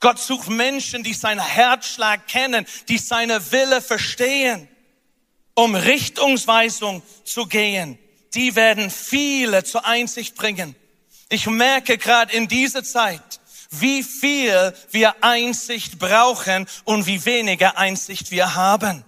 Gott 0.00 0.18
sucht 0.18 0.48
Menschen, 0.48 1.02
die 1.02 1.14
seinen 1.14 1.44
Herzschlag 1.44 2.28
kennen, 2.28 2.66
die 2.88 2.98
seine 2.98 3.52
Wille 3.52 3.82
verstehen, 3.82 4.68
um 5.54 5.74
Richtungsweisung 5.74 7.02
zu 7.24 7.46
gehen. 7.46 7.98
Die 8.34 8.54
werden 8.54 8.90
viele 8.90 9.64
zur 9.64 9.84
Einsicht 9.86 10.36
bringen. 10.36 10.76
Ich 11.28 11.46
merke 11.46 11.98
gerade 11.98 12.32
in 12.32 12.46
dieser 12.46 12.84
Zeit, 12.84 13.40
wie 13.70 14.02
viel 14.02 14.72
wir 14.90 15.22
Einsicht 15.22 15.98
brauchen 15.98 16.66
und 16.84 17.06
wie 17.06 17.24
weniger 17.24 17.76
Einsicht 17.76 18.30
wir 18.30 18.54
haben. 18.54 19.04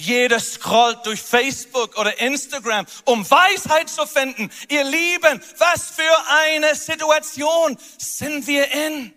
Jeder 0.00 0.38
scrollt 0.38 1.04
durch 1.06 1.20
Facebook 1.20 1.98
oder 1.98 2.20
Instagram, 2.20 2.86
um 3.04 3.28
Weisheit 3.28 3.88
zu 3.88 4.06
finden. 4.06 4.48
Ihr 4.68 4.84
Lieben, 4.84 5.42
was 5.58 5.90
für 5.90 6.26
eine 6.46 6.74
Situation 6.74 7.76
sind 7.98 8.46
wir 8.46 8.70
in? 8.70 9.12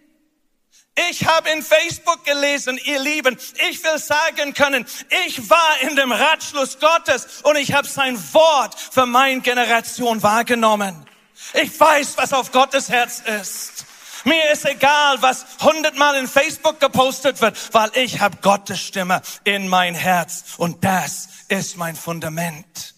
Ich 1.10 1.25
habe 1.25 1.49
in 1.49 1.62
Facebook 1.62 2.25
gelesen, 2.25 2.77
ihr 2.84 2.99
Lieben, 2.99 3.38
ich 3.69 3.82
will 3.84 3.97
sagen 3.97 4.54
können, 4.54 4.86
ich 5.25 5.49
war 5.49 5.80
in 5.82 5.95
dem 5.95 6.12
Ratschluss 6.12 6.80
Gottes 6.80 7.41
und 7.43 7.56
ich 7.56 7.73
habe 7.73 7.88
sein 7.88 8.21
Wort 8.34 8.77
für 8.77 9.06
meine 9.06 9.39
Generation 9.39 10.21
wahrgenommen. 10.21 11.06
Ich 11.54 11.80
weiß, 11.80 12.17
was 12.17 12.34
auf 12.34 12.51
Gottes 12.51 12.89
Herz 12.89 13.21
ist. 13.41 13.86
Mir 14.25 14.51
ist 14.51 14.65
egal, 14.65 15.21
was 15.21 15.45
hundertmal 15.62 16.15
in 16.15 16.27
Facebook 16.27 16.80
gepostet 16.80 17.41
wird, 17.41 17.58
weil 17.73 17.89
ich 17.95 18.19
habe 18.19 18.38
Gottes 18.41 18.80
Stimme 18.80 19.21
in 19.45 19.67
mein 19.67 19.95
Herz 19.95 20.43
und 20.58 20.84
das 20.84 21.30
ist 21.47 21.77
mein 21.77 21.95
Fundament. 21.95 22.95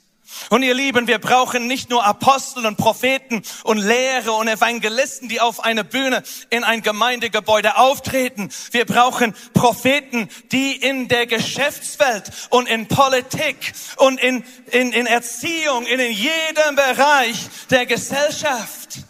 Und 0.50 0.64
ihr 0.64 0.74
Lieben, 0.74 1.08
wir 1.08 1.20
brauchen 1.20 1.68
nicht 1.68 1.90
nur 1.90 2.06
Apostel 2.06 2.66
und 2.66 2.78
Propheten 2.78 3.44
und 3.64 3.78
Lehrer 3.78 4.36
und 4.36 4.48
Evangelisten, 4.48 5.30
die 5.30 5.42
auf 5.42 5.64
einer 5.64 5.84
Bühne 5.84 6.24
in 6.50 6.64
ein 6.64 6.82
Gemeindegebäude 6.82 7.78
auftreten. 7.78 8.50
Wir 8.72 8.86
brauchen 8.86 9.34
Propheten, 9.54 10.30
die 10.52 10.76
in 10.76 11.08
der 11.08 11.28
Geschäftswelt 11.28 12.32
und 12.50 12.68
in 12.68 12.88
Politik 12.88 13.74
und 13.98 14.20
in, 14.20 14.44
in, 14.72 14.92
in 14.92 15.06
Erziehung, 15.06 15.86
in 15.86 16.00
jedem 16.00 16.76
Bereich 16.76 17.38
der 17.70 17.86
Gesellschaft 17.86 19.04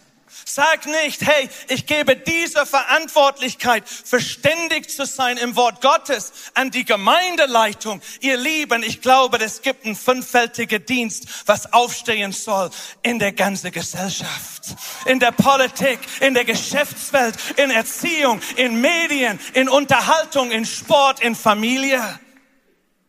Sag 0.54 0.86
nicht, 0.86 1.26
hey, 1.26 1.48
ich 1.66 1.84
gebe 1.84 2.14
diese 2.14 2.64
Verantwortlichkeit, 2.64 3.88
verständig 3.88 4.88
zu 4.88 5.04
sein 5.04 5.36
im 5.36 5.56
Wort 5.56 5.80
Gottes 5.80 6.32
an 6.54 6.70
die 6.70 6.84
Gemeindeleitung. 6.84 8.00
Ihr 8.20 8.36
Lieben, 8.36 8.84
ich 8.84 9.00
glaube, 9.00 9.38
es 9.38 9.62
gibt 9.62 9.84
einen 9.84 9.96
fünffältigen 9.96 10.86
Dienst, 10.86 11.26
was 11.46 11.72
aufstehen 11.72 12.30
soll 12.30 12.70
in 13.02 13.18
der 13.18 13.32
ganzen 13.32 13.72
Gesellschaft, 13.72 14.76
in 15.06 15.18
der 15.18 15.32
Politik, 15.32 15.98
in 16.20 16.34
der 16.34 16.44
Geschäftswelt, 16.44 17.34
in 17.56 17.72
Erziehung, 17.72 18.40
in 18.54 18.80
Medien, 18.80 19.40
in 19.54 19.68
Unterhaltung, 19.68 20.52
in 20.52 20.64
Sport, 20.64 21.18
in 21.18 21.34
Familie. 21.34 22.00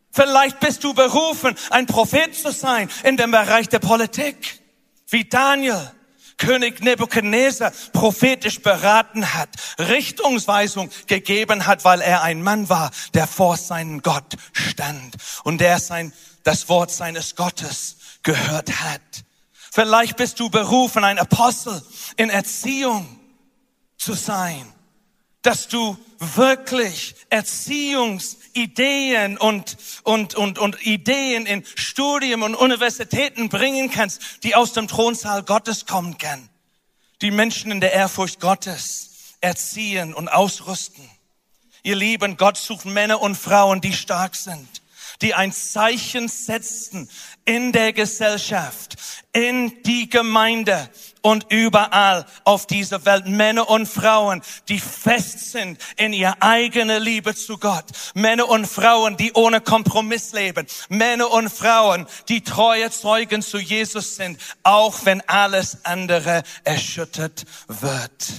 Vielleicht 0.09 0.59
bist 0.59 0.83
du 0.83 0.95
berufen, 0.95 1.55
ein 1.69 1.85
Prophet 1.85 2.33
zu 2.33 2.51
sein 2.51 2.89
in 3.03 3.17
dem 3.17 3.29
Bereich 3.29 3.69
der 3.69 3.77
Politik, 3.77 4.61
wie 5.09 5.25
Daniel. 5.25 5.91
König 6.37 6.83
Nebuchadnezzar 6.83 7.71
prophetisch 7.93 8.61
beraten 8.61 9.33
hat, 9.33 9.49
Richtungsweisung 9.79 10.89
gegeben 11.07 11.65
hat, 11.65 11.85
weil 11.85 12.01
er 12.01 12.23
ein 12.23 12.41
Mann 12.41 12.69
war, 12.69 12.91
der 13.13 13.27
vor 13.27 13.57
seinem 13.57 14.01
Gott 14.01 14.35
stand 14.51 15.15
und 15.43 15.61
der 15.61 15.79
sein, 15.79 16.13
das 16.43 16.69
Wort 16.69 16.91
seines 16.91 17.35
Gottes 17.35 17.97
gehört 18.23 18.81
hat. 18.81 19.01
Vielleicht 19.71 20.17
bist 20.17 20.39
du 20.39 20.49
berufen, 20.49 21.03
ein 21.03 21.19
Apostel 21.19 21.81
in 22.17 22.29
Erziehung 22.29 23.19
zu 23.97 24.13
sein, 24.13 24.65
dass 25.45 25.67
du 25.67 25.97
wirklich 26.17 27.15
Erziehungsideen 27.29 29.37
und, 29.37 29.77
und, 30.03 30.33
und, 30.35 30.57
und 30.57 30.85
Ideen 30.85 31.45
in 31.45 31.63
Studien 31.75 32.41
und 32.41 32.55
Universitäten 32.55 33.49
bringen 33.49 33.91
kannst, 33.91 34.43
die 34.43 34.55
aus 34.55 34.73
dem 34.73 34.87
Thronsaal 34.87 35.43
Gottes 35.43 35.85
kommen 35.85 36.17
können, 36.17 36.49
die 37.21 37.29
Menschen 37.31 37.71
in 37.71 37.79
der 37.79 37.93
Ehrfurcht 37.93 38.39
Gottes 38.39 39.35
erziehen 39.41 40.15
und 40.15 40.29
ausrüsten. 40.29 41.07
Ihr 41.83 41.95
Lieben, 41.95 42.37
Gott 42.37 42.57
sucht 42.57 42.85
Männer 42.85 43.21
und 43.21 43.35
Frauen, 43.35 43.81
die 43.81 43.93
stark 43.93 44.35
sind, 44.35 44.81
die 45.21 45.33
ein 45.33 45.51
Zeichen 45.51 46.27
setzen 46.27 47.09
in 47.45 47.71
der 47.71 47.93
Gesellschaft, 47.93 48.95
in 49.33 49.81
die 49.83 50.09
Gemeinde 50.09 50.89
und 51.21 51.51
überall 51.51 52.25
auf 52.43 52.67
dieser 52.67 53.03
Welt. 53.05 53.25
Männer 53.25 53.69
und 53.69 53.87
Frauen, 53.87 54.43
die 54.69 54.79
fest 54.79 55.51
sind 55.51 55.79
in 55.97 56.13
ihrer 56.13 56.37
eigenen 56.39 57.01
Liebe 57.01 57.33
zu 57.33 57.57
Gott. 57.57 57.85
Männer 58.13 58.47
und 58.47 58.67
Frauen, 58.67 59.17
die 59.17 59.33
ohne 59.33 59.59
Kompromiss 59.59 60.33
leben. 60.33 60.67
Männer 60.89 61.31
und 61.31 61.49
Frauen, 61.49 62.05
die 62.29 62.41
treue 62.41 62.91
Zeugen 62.91 63.41
zu 63.41 63.57
Jesus 63.57 64.15
sind, 64.15 64.39
auch 64.63 65.05
wenn 65.05 65.27
alles 65.27 65.83
andere 65.83 66.43
erschüttert 66.63 67.45
wird. 67.67 68.33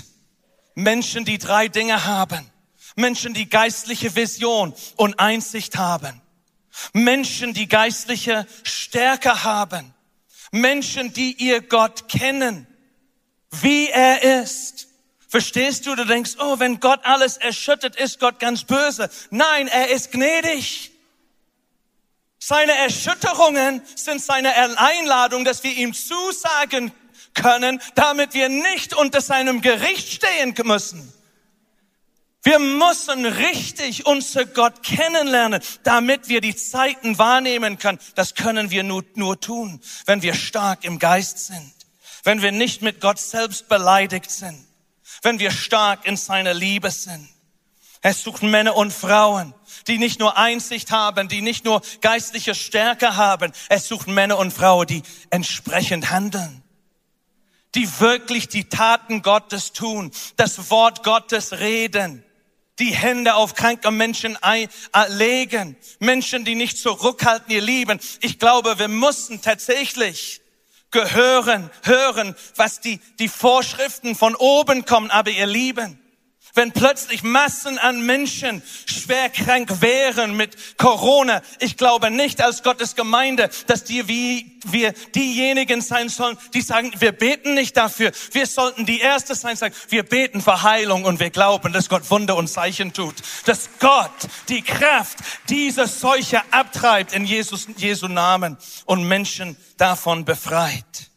Menschen, 0.76 1.24
die 1.24 1.38
drei 1.38 1.68
Dinge 1.68 2.04
haben. 2.04 2.50
Menschen, 2.94 3.34
die 3.34 3.48
geistliche 3.48 4.14
Vision 4.14 4.74
und 4.96 5.18
Einsicht 5.18 5.76
haben. 5.76 6.22
Menschen, 6.92 7.54
die 7.54 7.68
geistliche 7.68 8.46
Stärke 8.62 9.44
haben. 9.44 9.94
Menschen, 10.50 11.12
die 11.12 11.32
ihr 11.32 11.60
Gott 11.60 12.08
kennen, 12.08 12.66
wie 13.50 13.88
er 13.88 14.42
ist. 14.42 14.88
Verstehst 15.28 15.86
du? 15.86 15.94
Du 15.94 16.04
denkst, 16.04 16.32
oh, 16.38 16.58
wenn 16.58 16.80
Gott 16.80 17.00
alles 17.04 17.36
erschüttert, 17.36 17.96
ist 17.96 18.20
Gott 18.20 18.38
ganz 18.38 18.64
böse. 18.64 19.10
Nein, 19.30 19.66
er 19.68 19.90
ist 19.90 20.12
gnädig. 20.12 20.92
Seine 22.38 22.72
Erschütterungen 22.76 23.82
sind 23.96 24.22
seine 24.22 24.54
Einladung, 24.78 25.44
dass 25.44 25.64
wir 25.64 25.72
ihm 25.72 25.94
zusagen 25.94 26.92
können, 27.34 27.80
damit 27.96 28.34
wir 28.34 28.48
nicht 28.48 28.94
unter 28.94 29.20
seinem 29.20 29.62
Gericht 29.62 30.12
stehen 30.12 30.54
müssen. 30.64 31.12
Wir 32.46 32.60
müssen 32.60 33.26
richtig 33.26 34.06
unser 34.06 34.44
Gott 34.44 34.84
kennenlernen, 34.84 35.60
damit 35.82 36.28
wir 36.28 36.40
die 36.40 36.54
Zeiten 36.54 37.18
wahrnehmen 37.18 37.76
können. 37.76 37.98
Das 38.14 38.36
können 38.36 38.70
wir 38.70 38.84
nur, 38.84 39.04
nur 39.16 39.40
tun, 39.40 39.80
wenn 40.04 40.22
wir 40.22 40.32
stark 40.32 40.84
im 40.84 41.00
Geist 41.00 41.44
sind, 41.44 41.74
wenn 42.22 42.42
wir 42.42 42.52
nicht 42.52 42.82
mit 42.82 43.00
Gott 43.00 43.18
selbst 43.18 43.68
beleidigt 43.68 44.30
sind, 44.30 44.64
wenn 45.22 45.40
wir 45.40 45.50
stark 45.50 46.06
in 46.06 46.16
seiner 46.16 46.54
Liebe 46.54 46.92
sind. 46.92 47.28
Es 48.00 48.22
sucht 48.22 48.44
Männer 48.44 48.76
und 48.76 48.92
Frauen, 48.92 49.52
die 49.88 49.98
nicht 49.98 50.20
nur 50.20 50.36
Einsicht 50.38 50.92
haben, 50.92 51.26
die 51.26 51.42
nicht 51.42 51.64
nur 51.64 51.82
geistliche 52.00 52.54
Stärke 52.54 53.16
haben. 53.16 53.50
Es 53.68 53.88
sucht 53.88 54.06
Männer 54.06 54.38
und 54.38 54.52
Frauen, 54.52 54.86
die 54.86 55.02
entsprechend 55.30 56.10
handeln 56.10 56.62
die 57.74 58.00
wirklich 58.00 58.48
die 58.48 58.70
Taten 58.70 59.20
Gottes 59.20 59.72
tun, 59.72 60.10
das 60.36 60.70
Wort 60.70 61.04
Gottes 61.04 61.52
reden, 61.58 62.24
die 62.78 62.94
Hände 62.94 63.34
auf 63.34 63.54
kranke 63.54 63.90
Menschen 63.90 64.38
legen, 65.08 65.76
Menschen, 65.98 66.44
die 66.44 66.54
nicht 66.54 66.78
zurückhalten, 66.78 67.52
ihr 67.52 67.62
Lieben. 67.62 68.00
Ich 68.20 68.38
glaube, 68.38 68.78
wir 68.78 68.88
müssen 68.88 69.40
tatsächlich 69.42 70.40
gehören, 70.90 71.70
hören, 71.82 72.36
was 72.54 72.80
die, 72.80 73.00
die 73.18 73.28
Vorschriften 73.28 74.14
von 74.14 74.34
oben 74.34 74.84
kommen, 74.84 75.10
aber 75.10 75.30
ihr 75.30 75.46
Lieben 75.46 75.98
wenn 76.56 76.72
plötzlich 76.72 77.22
Massen 77.22 77.78
an 77.78 78.04
Menschen 78.04 78.62
schwer 78.86 79.28
krank 79.28 79.80
wären 79.80 80.36
mit 80.36 80.78
Corona. 80.78 81.42
Ich 81.60 81.76
glaube 81.76 82.10
nicht 82.10 82.40
als 82.40 82.62
Gottes 82.62 82.96
Gemeinde, 82.96 83.50
dass 83.66 83.84
die, 83.84 84.08
wie 84.08 84.58
wir 84.64 84.92
diejenigen 85.14 85.82
sein 85.82 86.08
sollen, 86.08 86.36
die 86.54 86.62
sagen, 86.62 86.92
wir 86.98 87.12
beten 87.12 87.54
nicht 87.54 87.76
dafür. 87.76 88.10
Wir 88.32 88.46
sollten 88.46 88.86
die 88.86 89.00
Erste 89.00 89.34
sein, 89.34 89.56
sagen, 89.56 89.74
wir 89.88 90.02
beten 90.02 90.40
für 90.40 90.62
Heilung 90.62 91.04
und 91.04 91.20
wir 91.20 91.30
glauben, 91.30 91.72
dass 91.72 91.88
Gott 91.88 92.10
Wunder 92.10 92.36
und 92.36 92.48
Zeichen 92.48 92.92
tut. 92.92 93.14
Dass 93.44 93.68
Gott 93.78 94.10
die 94.48 94.62
Kraft 94.62 95.18
dieser 95.50 95.86
Seuche 95.86 96.40
abtreibt 96.50 97.12
in 97.12 97.26
Jesus, 97.26 97.68
Jesu 97.76 98.08
Namen 98.08 98.56
und 98.86 99.06
Menschen 99.06 99.56
davon 99.76 100.24
befreit. 100.24 101.10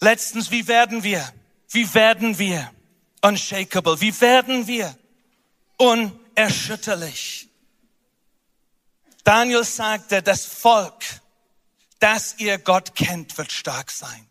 Letztens, 0.00 0.50
wie 0.50 0.66
werden 0.66 1.04
wir? 1.04 1.24
Wie 1.70 1.94
werden 1.94 2.38
wir? 2.40 2.70
Unshakable? 3.22 4.00
Wie 4.00 4.20
werden 4.20 4.66
wir 4.66 4.94
unerschütterlich? 5.78 7.48
Daniel 9.24 9.64
sagte, 9.64 10.22
das 10.22 10.44
Volk, 10.44 11.04
das 12.00 12.34
ihr 12.38 12.58
Gott 12.58 12.94
kennt, 12.94 13.38
wird 13.38 13.52
stark 13.52 13.90
sein. 13.90 14.28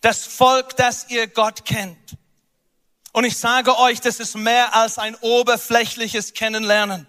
Das 0.00 0.24
Volk, 0.24 0.76
das 0.76 1.08
ihr 1.08 1.28
Gott 1.28 1.64
kennt. 1.64 2.16
Und 3.12 3.24
ich 3.24 3.38
sage 3.38 3.78
euch, 3.78 4.00
das 4.00 4.20
ist 4.20 4.36
mehr 4.36 4.74
als 4.74 4.98
ein 4.98 5.14
oberflächliches 5.16 6.34
Kennenlernen. 6.34 7.06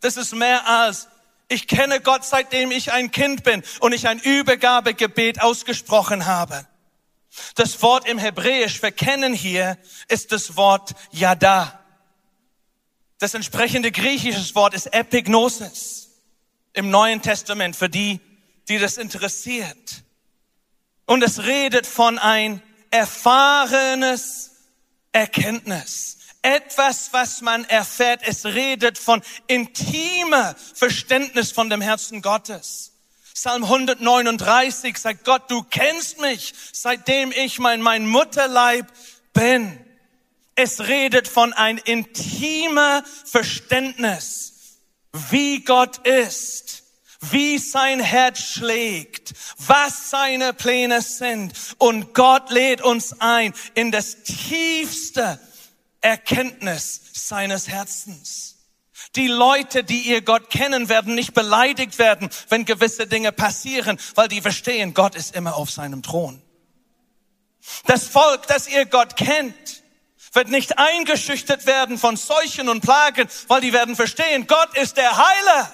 Das 0.00 0.16
ist 0.16 0.34
mehr 0.34 0.66
als, 0.66 1.08
ich 1.48 1.68
kenne 1.68 2.00
Gott, 2.00 2.24
seitdem 2.24 2.70
ich 2.70 2.92
ein 2.92 3.10
Kind 3.10 3.44
bin 3.44 3.62
und 3.80 3.92
ich 3.92 4.08
ein 4.08 4.18
Übergabegebet 4.18 5.40
ausgesprochen 5.40 6.26
habe. 6.26 6.66
Das 7.54 7.82
Wort 7.82 8.06
im 8.06 8.18
Hebräisch 8.18 8.80
für 8.80 8.92
kennen 8.92 9.34
hier 9.34 9.78
ist 10.08 10.32
das 10.32 10.56
Wort 10.56 10.94
Yada. 11.10 11.78
Das 13.18 13.34
entsprechende 13.34 13.92
griechische 13.92 14.54
Wort 14.54 14.74
ist 14.74 14.86
Epignosis 14.92 16.10
im 16.72 16.90
Neuen 16.90 17.22
Testament 17.22 17.76
für 17.76 17.88
die, 17.88 18.20
die 18.68 18.78
das 18.78 18.96
interessiert. 18.96 20.02
Und 21.06 21.22
es 21.22 21.44
redet 21.44 21.86
von 21.86 22.18
ein 22.18 22.62
erfahrenes 22.90 24.52
Erkenntnis. 25.12 26.18
Etwas, 26.42 27.12
was 27.12 27.40
man 27.40 27.64
erfährt. 27.66 28.22
Es 28.24 28.44
redet 28.44 28.98
von 28.98 29.22
intimer 29.46 30.56
Verständnis 30.74 31.52
von 31.52 31.70
dem 31.70 31.80
Herzen 31.80 32.20
Gottes. 32.20 32.91
Psalm 33.34 33.64
139 33.64 34.98
sagt 34.98 35.24
Gott, 35.24 35.50
du 35.50 35.62
kennst 35.62 36.20
mich, 36.20 36.52
seitdem 36.72 37.32
ich 37.32 37.58
mein, 37.58 37.80
mein 37.80 38.06
Mutterleib 38.06 38.86
bin. 39.32 39.78
Es 40.54 40.80
redet 40.80 41.28
von 41.28 41.52
ein 41.54 41.78
intimer 41.78 43.02
Verständnis, 43.24 44.78
wie 45.30 45.64
Gott 45.64 46.06
ist, 46.06 46.82
wie 47.20 47.56
sein 47.58 48.00
Herz 48.00 48.40
schlägt, 48.40 49.32
was 49.56 50.10
seine 50.10 50.52
Pläne 50.52 51.00
sind. 51.00 51.54
Und 51.78 52.14
Gott 52.14 52.50
lädt 52.50 52.82
uns 52.82 53.18
ein 53.20 53.54
in 53.74 53.90
das 53.92 54.24
tiefste 54.24 55.40
Erkenntnis 56.02 57.00
seines 57.14 57.68
Herzens. 57.68 58.51
Die 59.16 59.26
Leute, 59.26 59.84
die 59.84 60.00
ihr 60.00 60.22
Gott 60.22 60.48
kennen, 60.48 60.88
werden 60.88 61.14
nicht 61.14 61.34
beleidigt 61.34 61.98
werden, 61.98 62.30
wenn 62.48 62.64
gewisse 62.64 63.06
Dinge 63.06 63.30
passieren, 63.30 63.98
weil 64.14 64.28
die 64.28 64.40
verstehen, 64.40 64.94
Gott 64.94 65.14
ist 65.14 65.34
immer 65.34 65.56
auf 65.56 65.70
seinem 65.70 66.02
Thron. 66.02 66.40
Das 67.86 68.08
Volk, 68.08 68.46
das 68.46 68.68
ihr 68.68 68.86
Gott 68.86 69.16
kennt, 69.16 69.82
wird 70.32 70.48
nicht 70.48 70.78
eingeschüchtert 70.78 71.66
werden 71.66 71.98
von 71.98 72.16
Seuchen 72.16 72.68
und 72.68 72.80
Plagen, 72.80 73.28
weil 73.48 73.60
die 73.60 73.72
werden 73.72 73.96
verstehen, 73.96 74.46
Gott 74.46 74.76
ist 74.78 74.96
der 74.96 75.16
Heiler. 75.16 75.72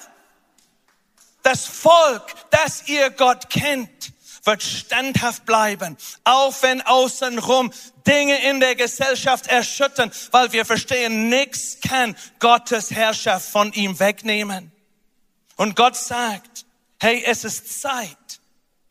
Das 1.42 1.64
Volk, 1.64 2.34
das 2.50 2.88
ihr 2.88 3.10
Gott 3.10 3.48
kennt, 3.50 4.12
wird 4.48 4.62
standhaft 4.62 5.44
bleiben, 5.44 5.98
auch 6.24 6.54
wenn 6.62 6.80
außenrum 6.80 7.70
Dinge 8.06 8.48
in 8.48 8.60
der 8.60 8.76
Gesellschaft 8.76 9.46
erschüttern, 9.46 10.10
weil 10.30 10.52
wir 10.52 10.64
verstehen, 10.64 11.28
nichts 11.28 11.76
kann 11.86 12.16
Gottes 12.38 12.90
Herrschaft 12.90 13.46
von 13.46 13.74
ihm 13.74 14.00
wegnehmen. 14.00 14.72
Und 15.56 15.76
Gott 15.76 15.96
sagt, 15.96 16.64
hey, 16.98 17.22
es 17.26 17.44
ist 17.44 17.82
Zeit. 17.82 18.16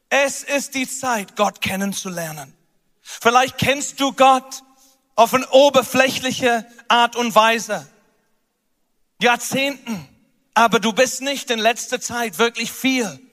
Es 0.10 0.43
ist 0.43 0.76
die 0.76 0.88
Zeit, 0.88 1.36
Gott 1.36 1.60
kennenzulernen. 1.60 2.53
Vielleicht 3.01 3.58
kennst 3.58 3.99
du 3.99 4.14
Gott 4.14 4.62
auf 5.16 5.34
eine 5.34 5.49
oberflächliche 5.49 6.68
Art 6.88 7.16
und 7.16 7.34
Weise. 7.34 7.88
Jahrzehnten. 9.20 10.08
Aber 10.53 10.80
du 10.80 10.93
bist 10.93 11.22
nicht 11.22 11.49
in 11.49 11.58
letzter 11.58 11.99
Zeit 11.99 12.38
wirklich 12.38 12.72
viel 12.72 13.27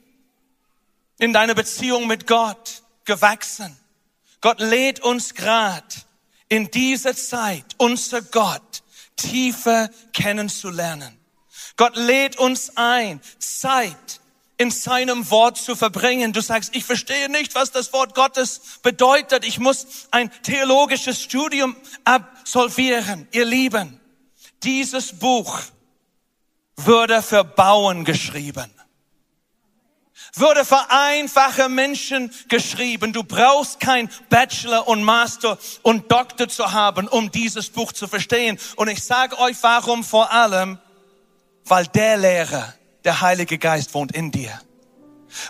in 1.19 1.33
deiner 1.33 1.55
Beziehung 1.55 2.07
mit 2.07 2.27
Gott 2.27 2.83
gewachsen. 3.05 3.77
Gott 4.41 4.61
lädt 4.61 5.01
uns 5.01 5.35
grad 5.35 6.07
in 6.49 6.71
dieser 6.71 7.17
Zeit, 7.17 7.65
unser 7.79 8.23
Gott, 8.23 8.83
tiefer 9.17 9.89
kennenzulernen. 10.13 11.19
Gott 11.77 11.97
lädt 11.97 12.37
uns 12.37 12.77
ein, 12.77 13.21
Zeit 13.39 14.21
in 14.57 14.71
seinem 14.71 15.31
Wort 15.31 15.57
zu 15.57 15.75
verbringen. 15.75 16.33
Du 16.33 16.41
sagst, 16.41 16.77
ich 16.77 16.85
verstehe 16.85 17.29
nicht, 17.29 17.55
was 17.55 17.73
das 17.73 17.93
Wort 17.93 18.15
Gottes 18.15 18.61
bedeutet. 18.83 19.45
Ich 19.45 19.59
muss 19.59 20.09
ein 20.11 20.31
theologisches 20.43 21.21
Studium 21.21 21.75
absolvieren. 22.05 23.27
Ihr 23.33 23.45
Lieben, 23.45 23.99
dieses 24.63 25.19
Buch 25.19 25.61
würde 26.77 27.23
für 27.23 27.45
Bauen 27.45 28.05
geschrieben 28.05 28.74
würde 30.35 30.65
für 30.65 30.91
einfache 30.91 31.69
Menschen 31.69 32.33
geschrieben. 32.49 33.13
Du 33.13 33.25
brauchst 33.25 33.81
kein 33.81 34.11
Bachelor 34.31 34.89
und 34.89 35.03
Master 35.03 35.59
und 35.83 36.11
Doktor 36.11 36.49
zu 36.49 36.73
haben, 36.73 37.09
um 37.09 37.31
dieses 37.31 37.71
Buch 37.71 37.93
zu 37.93 38.09
verstehen. 38.09 38.59
Und 38.77 38.89
ich 38.89 39.05
sage 39.05 39.39
euch 39.39 39.57
warum 39.63 40.05
vor 40.05 40.33
allem, 40.33 40.79
weil 41.65 41.87
der 41.87 42.17
Lehrer, 42.17 42.75
der 43.05 43.21
Heilige 43.21 43.59
Geist 43.59 43.95
wohnt 43.95 44.13
in 44.13 44.31
dir. 44.31 44.61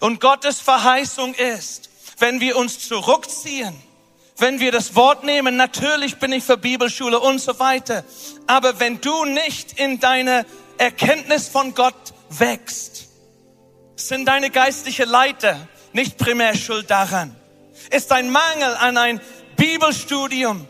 Und 0.01 0.21
Gottes 0.21 0.61
Verheißung 0.61 1.35
ist, 1.35 1.91
wenn 2.19 2.41
wir 2.41 2.57
uns 2.57 2.89
zurückziehen, 2.89 3.75
wenn 4.37 4.59
wir 4.59 4.73
das 4.73 4.97
Wort 4.97 5.25
nehmen, 5.25 5.57
natürlich 5.57 6.17
bin 6.17 6.33
ich 6.33 6.45
für 6.45 6.57
Bibelschule 6.57 7.21
und 7.21 7.39
so 7.39 7.59
weiter, 7.59 8.05
aber 8.47 8.81
wenn 8.81 9.01
du 9.01 9.25
nicht 9.25 9.79
in 9.79 10.01
deine 10.01 10.45
Erkenntnis 10.79 11.49
von 11.49 11.75
Gott 11.75 12.15
wächst, 12.31 13.04
sind 13.97 14.27
deine 14.27 14.51
geistliche 14.51 15.05
Leiter 15.05 15.69
nicht 15.93 16.19
primär 16.19 16.55
schuld 16.57 16.91
daran. 16.91 17.35
Ist 17.91 18.13
ein 18.13 18.31
Mangel 18.31 18.75
an 18.79 18.97
ein 18.97 19.21
Bibelstudium 19.57 20.67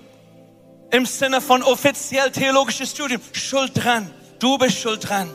im 0.90 1.06
Sinne 1.06 1.40
von 1.40 1.62
offiziell 1.62 2.30
theologisches 2.30 2.90
Studium 2.90 3.20
schuld 3.32 3.72
dran. 3.74 4.12
Du 4.38 4.58
bist 4.58 4.78
schuld 4.78 5.08
dran. 5.08 5.30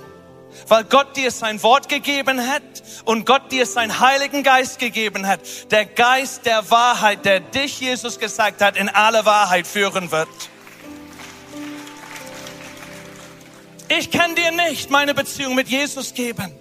Weil 0.67 0.83
Gott 0.83 1.15
dir 1.15 1.31
sein 1.31 1.61
Wort 1.63 1.89
gegeben 1.89 2.47
hat 2.47 2.61
und 3.05 3.25
Gott 3.25 3.51
dir 3.51 3.65
seinen 3.65 3.99
Heiligen 3.99 4.43
Geist 4.43 4.79
gegeben 4.79 5.27
hat. 5.27 5.41
Der 5.71 5.85
Geist 5.85 6.45
der 6.45 6.69
Wahrheit, 6.69 7.25
der 7.25 7.39
dich, 7.39 7.79
Jesus 7.79 8.19
gesagt 8.19 8.61
hat, 8.61 8.77
in 8.77 8.89
alle 8.89 9.25
Wahrheit 9.25 9.67
führen 9.67 10.11
wird. 10.11 10.27
Ich 13.89 14.11
kann 14.11 14.35
dir 14.35 14.51
nicht 14.51 14.91
meine 14.91 15.13
Beziehung 15.13 15.55
mit 15.55 15.67
Jesus 15.67 16.13
geben. 16.13 16.53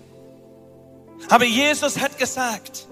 Aber 1.28 1.44
Jesus 1.44 1.98
hat 2.00 2.18
gesagt, 2.18 2.86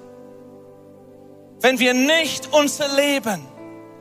wenn 1.61 1.79
wir 1.79 1.95
nicht 1.95 2.53
unser 2.53 2.89
Leben 2.95 3.47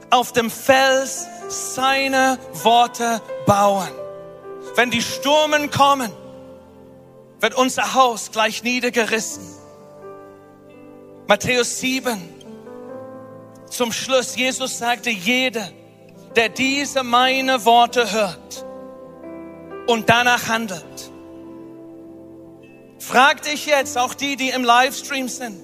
auf 0.10 0.34
dem 0.34 0.50
Fels 0.50 1.26
seiner 1.48 2.38
Worte 2.64 3.22
bauen, 3.46 3.90
wenn 4.76 4.92
die 4.92 5.02
Stürmen 5.02 5.72
kommen, 5.72 6.12
wird 7.40 7.56
unser 7.56 7.94
Haus 7.94 8.32
gleich 8.32 8.64
niedergerissen. 8.64 9.44
Matthäus 11.28 11.80
7. 11.80 12.36
Zum 13.70 13.92
Schluss, 13.92 14.36
Jesus 14.36 14.78
sagte, 14.78 15.10
jeder, 15.10 15.70
der 16.36 16.50
diese 16.50 17.04
meine 17.04 17.66
Worte 17.66 18.12
hört 18.12 18.66
und 19.88 20.10
danach 20.10 20.48
handelt, 20.48 21.12
Frag 23.08 23.44
dich 23.44 23.68
jetzt, 23.68 24.00
auch 24.00 24.16
die, 24.16 24.36
die 24.36 24.50
im 24.50 24.64
Livestream 24.64 25.30
sind, 25.30 25.62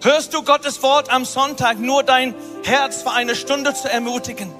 hörst 0.00 0.32
du 0.32 0.44
Gottes 0.44 0.80
Wort 0.84 1.10
am 1.10 1.24
Sonntag 1.24 1.80
nur 1.80 2.04
dein 2.04 2.36
Herz 2.62 3.02
für 3.02 3.10
eine 3.10 3.34
Stunde 3.34 3.74
zu 3.74 3.90
ermutigen? 3.90 4.54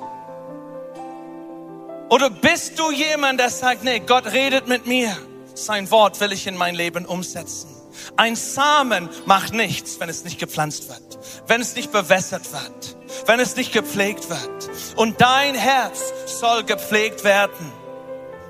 Oder 2.10 2.28
bist 2.28 2.76
du 2.78 2.90
jemand, 2.90 3.38
der 3.38 3.50
sagt, 3.50 3.84
nee, 3.84 4.00
Gott 4.00 4.26
redet 4.32 4.66
mit 4.66 4.86
mir. 4.86 5.16
Sein 5.54 5.92
Wort 5.92 6.18
will 6.20 6.32
ich 6.32 6.48
in 6.48 6.56
mein 6.56 6.74
Leben 6.74 7.06
umsetzen. 7.06 7.68
Ein 8.16 8.34
Samen 8.34 9.08
macht 9.26 9.52
nichts, 9.52 10.00
wenn 10.00 10.08
es 10.08 10.24
nicht 10.24 10.40
gepflanzt 10.40 10.88
wird, 10.88 11.18
wenn 11.46 11.60
es 11.60 11.76
nicht 11.76 11.92
bewässert 11.92 12.52
wird, 12.52 12.96
wenn 13.26 13.38
es 13.38 13.54
nicht 13.54 13.72
gepflegt 13.72 14.28
wird. 14.28 14.70
Und 14.96 15.20
dein 15.20 15.54
Herz 15.54 16.12
soll 16.26 16.64
gepflegt 16.64 17.22
werden. 17.22 17.72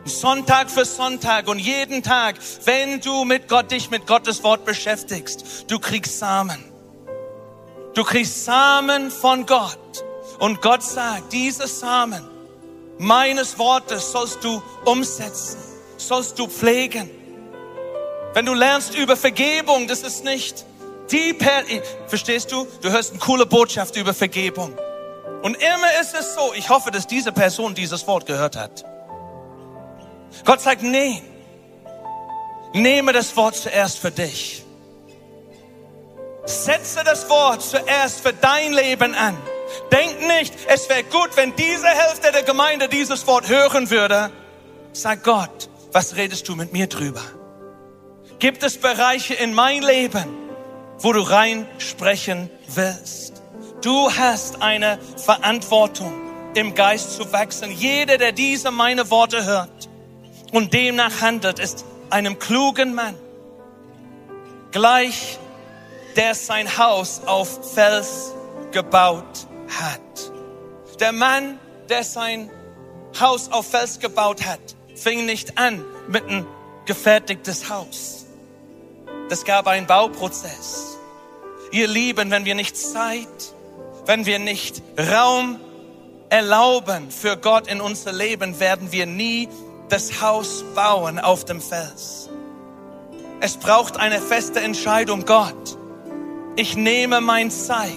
Sonntag 0.04 0.70
für 0.70 0.84
Sonntag 0.84 1.48
und 1.48 1.58
jeden 1.58 2.02
Tag, 2.02 2.36
wenn 2.64 3.00
du 3.00 3.24
mit 3.24 3.48
Gott 3.48 3.70
dich 3.70 3.90
mit 3.90 4.06
Gottes 4.06 4.42
Wort 4.42 4.64
beschäftigst, 4.64 5.70
du 5.70 5.78
kriegst 5.78 6.18
Samen. 6.18 6.64
Du 7.94 8.04
kriegst 8.04 8.44
Samen 8.44 9.10
von 9.10 9.46
Gott. 9.46 9.78
Und 10.38 10.60
Gott 10.60 10.82
sagt, 10.82 11.32
diese 11.32 11.66
Samen 11.68 12.28
meines 12.98 13.58
Wortes 13.58 14.10
sollst 14.10 14.42
du 14.42 14.62
umsetzen, 14.84 15.58
sollst 15.98 16.38
du 16.38 16.48
pflegen. 16.48 17.08
Wenn 18.34 18.46
du 18.46 18.54
lernst 18.54 18.94
über 18.94 19.16
Vergebung, 19.16 19.86
das 19.86 20.02
ist 20.02 20.24
nicht 20.24 20.64
die 21.12 21.34
per 21.34 21.62
verstehst 22.06 22.50
du? 22.50 22.66
Du 22.80 22.90
hörst 22.90 23.10
eine 23.10 23.18
coole 23.18 23.44
Botschaft 23.44 23.96
über 23.96 24.14
Vergebung. 24.14 24.76
Und 25.42 25.56
immer 25.56 26.00
ist 26.00 26.14
es 26.14 26.34
so, 26.34 26.52
ich 26.54 26.68
hoffe, 26.70 26.90
dass 26.90 27.06
diese 27.06 27.32
Person 27.32 27.74
dieses 27.74 28.06
Wort 28.06 28.26
gehört 28.26 28.56
hat. 28.56 28.84
Gott 30.44 30.60
sagt, 30.60 30.82
nee, 30.82 31.22
nehme 32.72 33.12
das 33.12 33.36
Wort 33.36 33.56
zuerst 33.56 33.98
für 33.98 34.10
dich. 34.10 34.64
Setze 36.44 37.04
das 37.04 37.28
Wort 37.28 37.62
zuerst 37.62 38.20
für 38.20 38.32
dein 38.32 38.72
Leben 38.72 39.14
an. 39.14 39.36
Denk 39.90 40.26
nicht, 40.26 40.54
es 40.66 40.88
wäre 40.88 41.04
gut, 41.04 41.30
wenn 41.36 41.54
diese 41.56 41.86
Hälfte 41.86 42.32
der 42.32 42.42
Gemeinde 42.42 42.88
dieses 42.88 43.26
Wort 43.26 43.48
hören 43.48 43.90
würde. 43.90 44.30
Sag 44.92 45.22
Gott, 45.22 45.70
was 45.92 46.16
redest 46.16 46.48
du 46.48 46.56
mit 46.56 46.72
mir 46.72 46.86
drüber? 46.86 47.22
Gibt 48.38 48.62
es 48.64 48.78
Bereiche 48.78 49.34
in 49.34 49.54
mein 49.54 49.82
Leben, 49.82 50.24
wo 50.98 51.12
du 51.12 51.20
rein 51.20 51.66
sprechen 51.78 52.50
willst? 52.66 53.42
Du 53.82 54.10
hast 54.12 54.62
eine 54.62 54.98
Verantwortung, 55.16 56.12
im 56.54 56.74
Geist 56.74 57.14
zu 57.14 57.32
wachsen. 57.32 57.70
Jeder, 57.70 58.18
der 58.18 58.32
diese 58.32 58.70
meine 58.70 59.10
Worte 59.10 59.44
hört, 59.44 59.88
und 60.52 60.72
demnach 60.72 61.20
handelt, 61.20 61.58
ist 61.58 61.84
einem 62.10 62.38
klugen 62.38 62.94
Mann 62.94 63.16
gleich, 64.70 65.38
der 66.16 66.34
sein 66.34 66.78
Haus 66.78 67.22
auf 67.26 67.74
Fels 67.74 68.32
gebaut 68.70 69.46
hat. 69.68 70.00
Der 71.00 71.12
Mann, 71.12 71.58
der 71.88 72.04
sein 72.04 72.50
Haus 73.18 73.50
auf 73.50 73.70
Fels 73.70 73.98
gebaut 73.98 74.44
hat, 74.46 74.60
fing 74.94 75.26
nicht 75.26 75.58
an 75.58 75.84
mit 76.08 76.24
einem 76.24 76.46
gefertigtes 76.86 77.70
Haus. 77.70 78.26
Das 79.28 79.44
gab 79.44 79.66
einen 79.66 79.86
Bauprozess. 79.86 80.98
Ihr 81.70 81.88
Lieben, 81.88 82.30
wenn 82.30 82.44
wir 82.44 82.54
nicht 82.54 82.76
Zeit, 82.76 83.54
wenn 84.04 84.26
wir 84.26 84.38
nicht 84.38 84.82
Raum 84.98 85.58
erlauben 86.28 87.10
für 87.10 87.36
Gott 87.36 87.66
in 87.66 87.80
unser 87.80 88.12
Leben, 88.12 88.58
werden 88.60 88.92
wir 88.92 89.06
nie 89.06 89.48
das 89.92 90.22
Haus 90.22 90.64
bauen 90.74 91.18
auf 91.18 91.44
dem 91.44 91.60
Fels. 91.60 92.30
Es 93.40 93.58
braucht 93.58 93.98
eine 93.98 94.22
feste 94.22 94.60
Entscheidung, 94.60 95.26
Gott. 95.26 95.76
Ich 96.56 96.76
nehme 96.76 97.20
mein 97.20 97.50
Zeit 97.50 97.90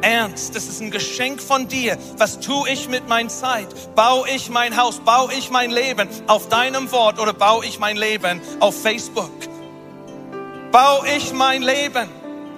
ernst. 0.00 0.54
Das 0.54 0.68
ist 0.68 0.80
ein 0.80 0.92
Geschenk 0.92 1.42
von 1.42 1.66
dir. 1.66 1.98
Was 2.18 2.38
tue 2.38 2.70
ich 2.70 2.88
mit 2.88 3.08
meiner 3.08 3.28
Zeit? 3.28 3.66
Baue 3.96 4.28
ich 4.28 4.48
mein 4.48 4.76
Haus? 4.76 5.00
Baue 5.00 5.32
ich 5.32 5.50
mein 5.50 5.72
Leben 5.72 6.08
auf 6.28 6.48
deinem 6.48 6.92
Wort 6.92 7.18
oder 7.18 7.32
baue 7.32 7.66
ich 7.66 7.80
mein 7.80 7.96
Leben 7.96 8.40
auf 8.60 8.80
Facebook? 8.80 9.32
Baue 10.70 11.08
ich 11.16 11.32
mein 11.32 11.62
Leben 11.62 12.08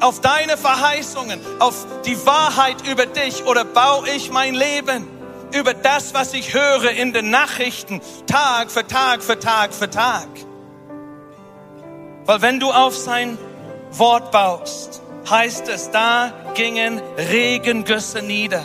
auf 0.01 0.20
deine 0.20 0.59
Verheißungen, 0.59 1.41
auf 1.61 1.87
die 2.05 2.26
Wahrheit 2.26 2.87
über 2.87 3.07
dich 3.07 3.47
oder 3.47 3.64
baue 3.64 4.07
ich 4.11 4.31
mein 4.31 4.53
Leben 4.53 5.18
über 5.55 5.74
das, 5.74 6.14
was 6.14 6.34
ich 6.34 6.55
höre 6.55 6.90
in 6.90 7.12
den 7.12 7.30
Nachrichten, 7.30 8.01
Tag 8.26 8.70
für 8.70 8.86
Tag 8.86 9.22
für 9.22 9.38
Tag 9.38 9.74
für 9.74 9.90
Tag. 9.90 10.28
Weil 12.24 12.42
wenn 12.42 12.61
du 12.61 12.70
auf 12.70 12.96
sein 12.96 13.38
Wort 13.92 14.30
baust, 14.32 15.03
heißt 15.28 15.68
es, 15.68 15.90
da 15.90 16.32
gingen 16.55 17.01
Regengüsse 17.16 18.22
nieder, 18.22 18.62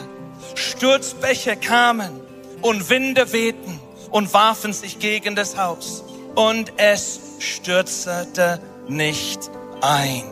Sturzbäche 0.56 1.56
kamen 1.56 2.20
und 2.62 2.90
Winde 2.90 3.32
wehten 3.32 3.80
und 4.12 4.34
warfen 4.34 4.74
sich 4.74 5.00
gegen 5.00 5.36
das 5.36 5.58
Haus 5.58 6.04
und 6.36 6.74
es 6.78 7.20
stürzte 7.40 8.60
nicht 8.88 9.50
ein, 9.82 10.24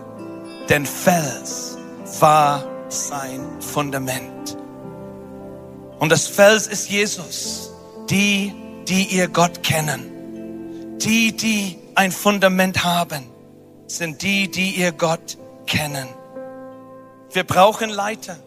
denn 0.69 0.85
Fels 0.85 1.77
war 2.19 2.63
sein 2.89 3.45
Fundament. 3.59 4.60
Und 6.01 6.09
das 6.09 6.25
Fels 6.27 6.65
ist 6.65 6.89
Jesus, 6.89 7.69
die, 8.09 8.55
die 8.87 9.03
ihr 9.15 9.27
Gott 9.27 9.61
kennen, 9.61 10.97
die, 10.97 11.37
die 11.37 11.77
ein 11.93 12.11
Fundament 12.11 12.83
haben, 12.83 13.29
sind 13.85 14.23
die, 14.23 14.49
die 14.49 14.71
ihr 14.71 14.93
Gott 14.93 15.37
kennen. 15.67 16.07
Wir 17.31 17.43
brauchen 17.43 17.91
Leiter. 17.91 18.37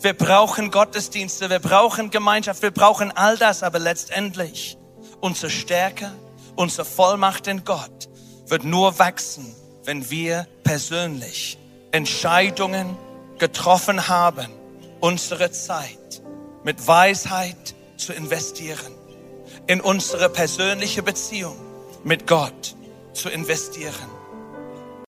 Wir 0.00 0.14
brauchen 0.14 0.72
Gottesdienste. 0.72 1.48
Wir 1.48 1.60
brauchen 1.60 2.10
Gemeinschaft. 2.10 2.60
Wir 2.62 2.72
brauchen 2.72 3.12
all 3.12 3.38
das. 3.38 3.62
Aber 3.62 3.78
letztendlich 3.78 4.76
unsere 5.20 5.50
Stärke, 5.50 6.10
unsere 6.56 6.84
Vollmacht 6.84 7.46
in 7.46 7.64
Gott 7.64 8.08
wird 8.48 8.64
nur 8.64 8.98
wachsen, 8.98 9.54
wenn 9.84 10.10
wir 10.10 10.48
persönlich 10.64 11.56
Entscheidungen 11.92 12.96
getroffen 13.38 14.08
haben, 14.08 14.48
unsere 14.98 15.52
Zeit 15.52 16.25
mit 16.66 16.88
Weisheit 16.88 17.76
zu 17.96 18.12
investieren, 18.12 18.92
in 19.68 19.80
unsere 19.80 20.28
persönliche 20.28 21.00
Beziehung 21.00 21.56
mit 22.02 22.26
Gott 22.26 22.74
zu 23.12 23.28
investieren 23.28 24.15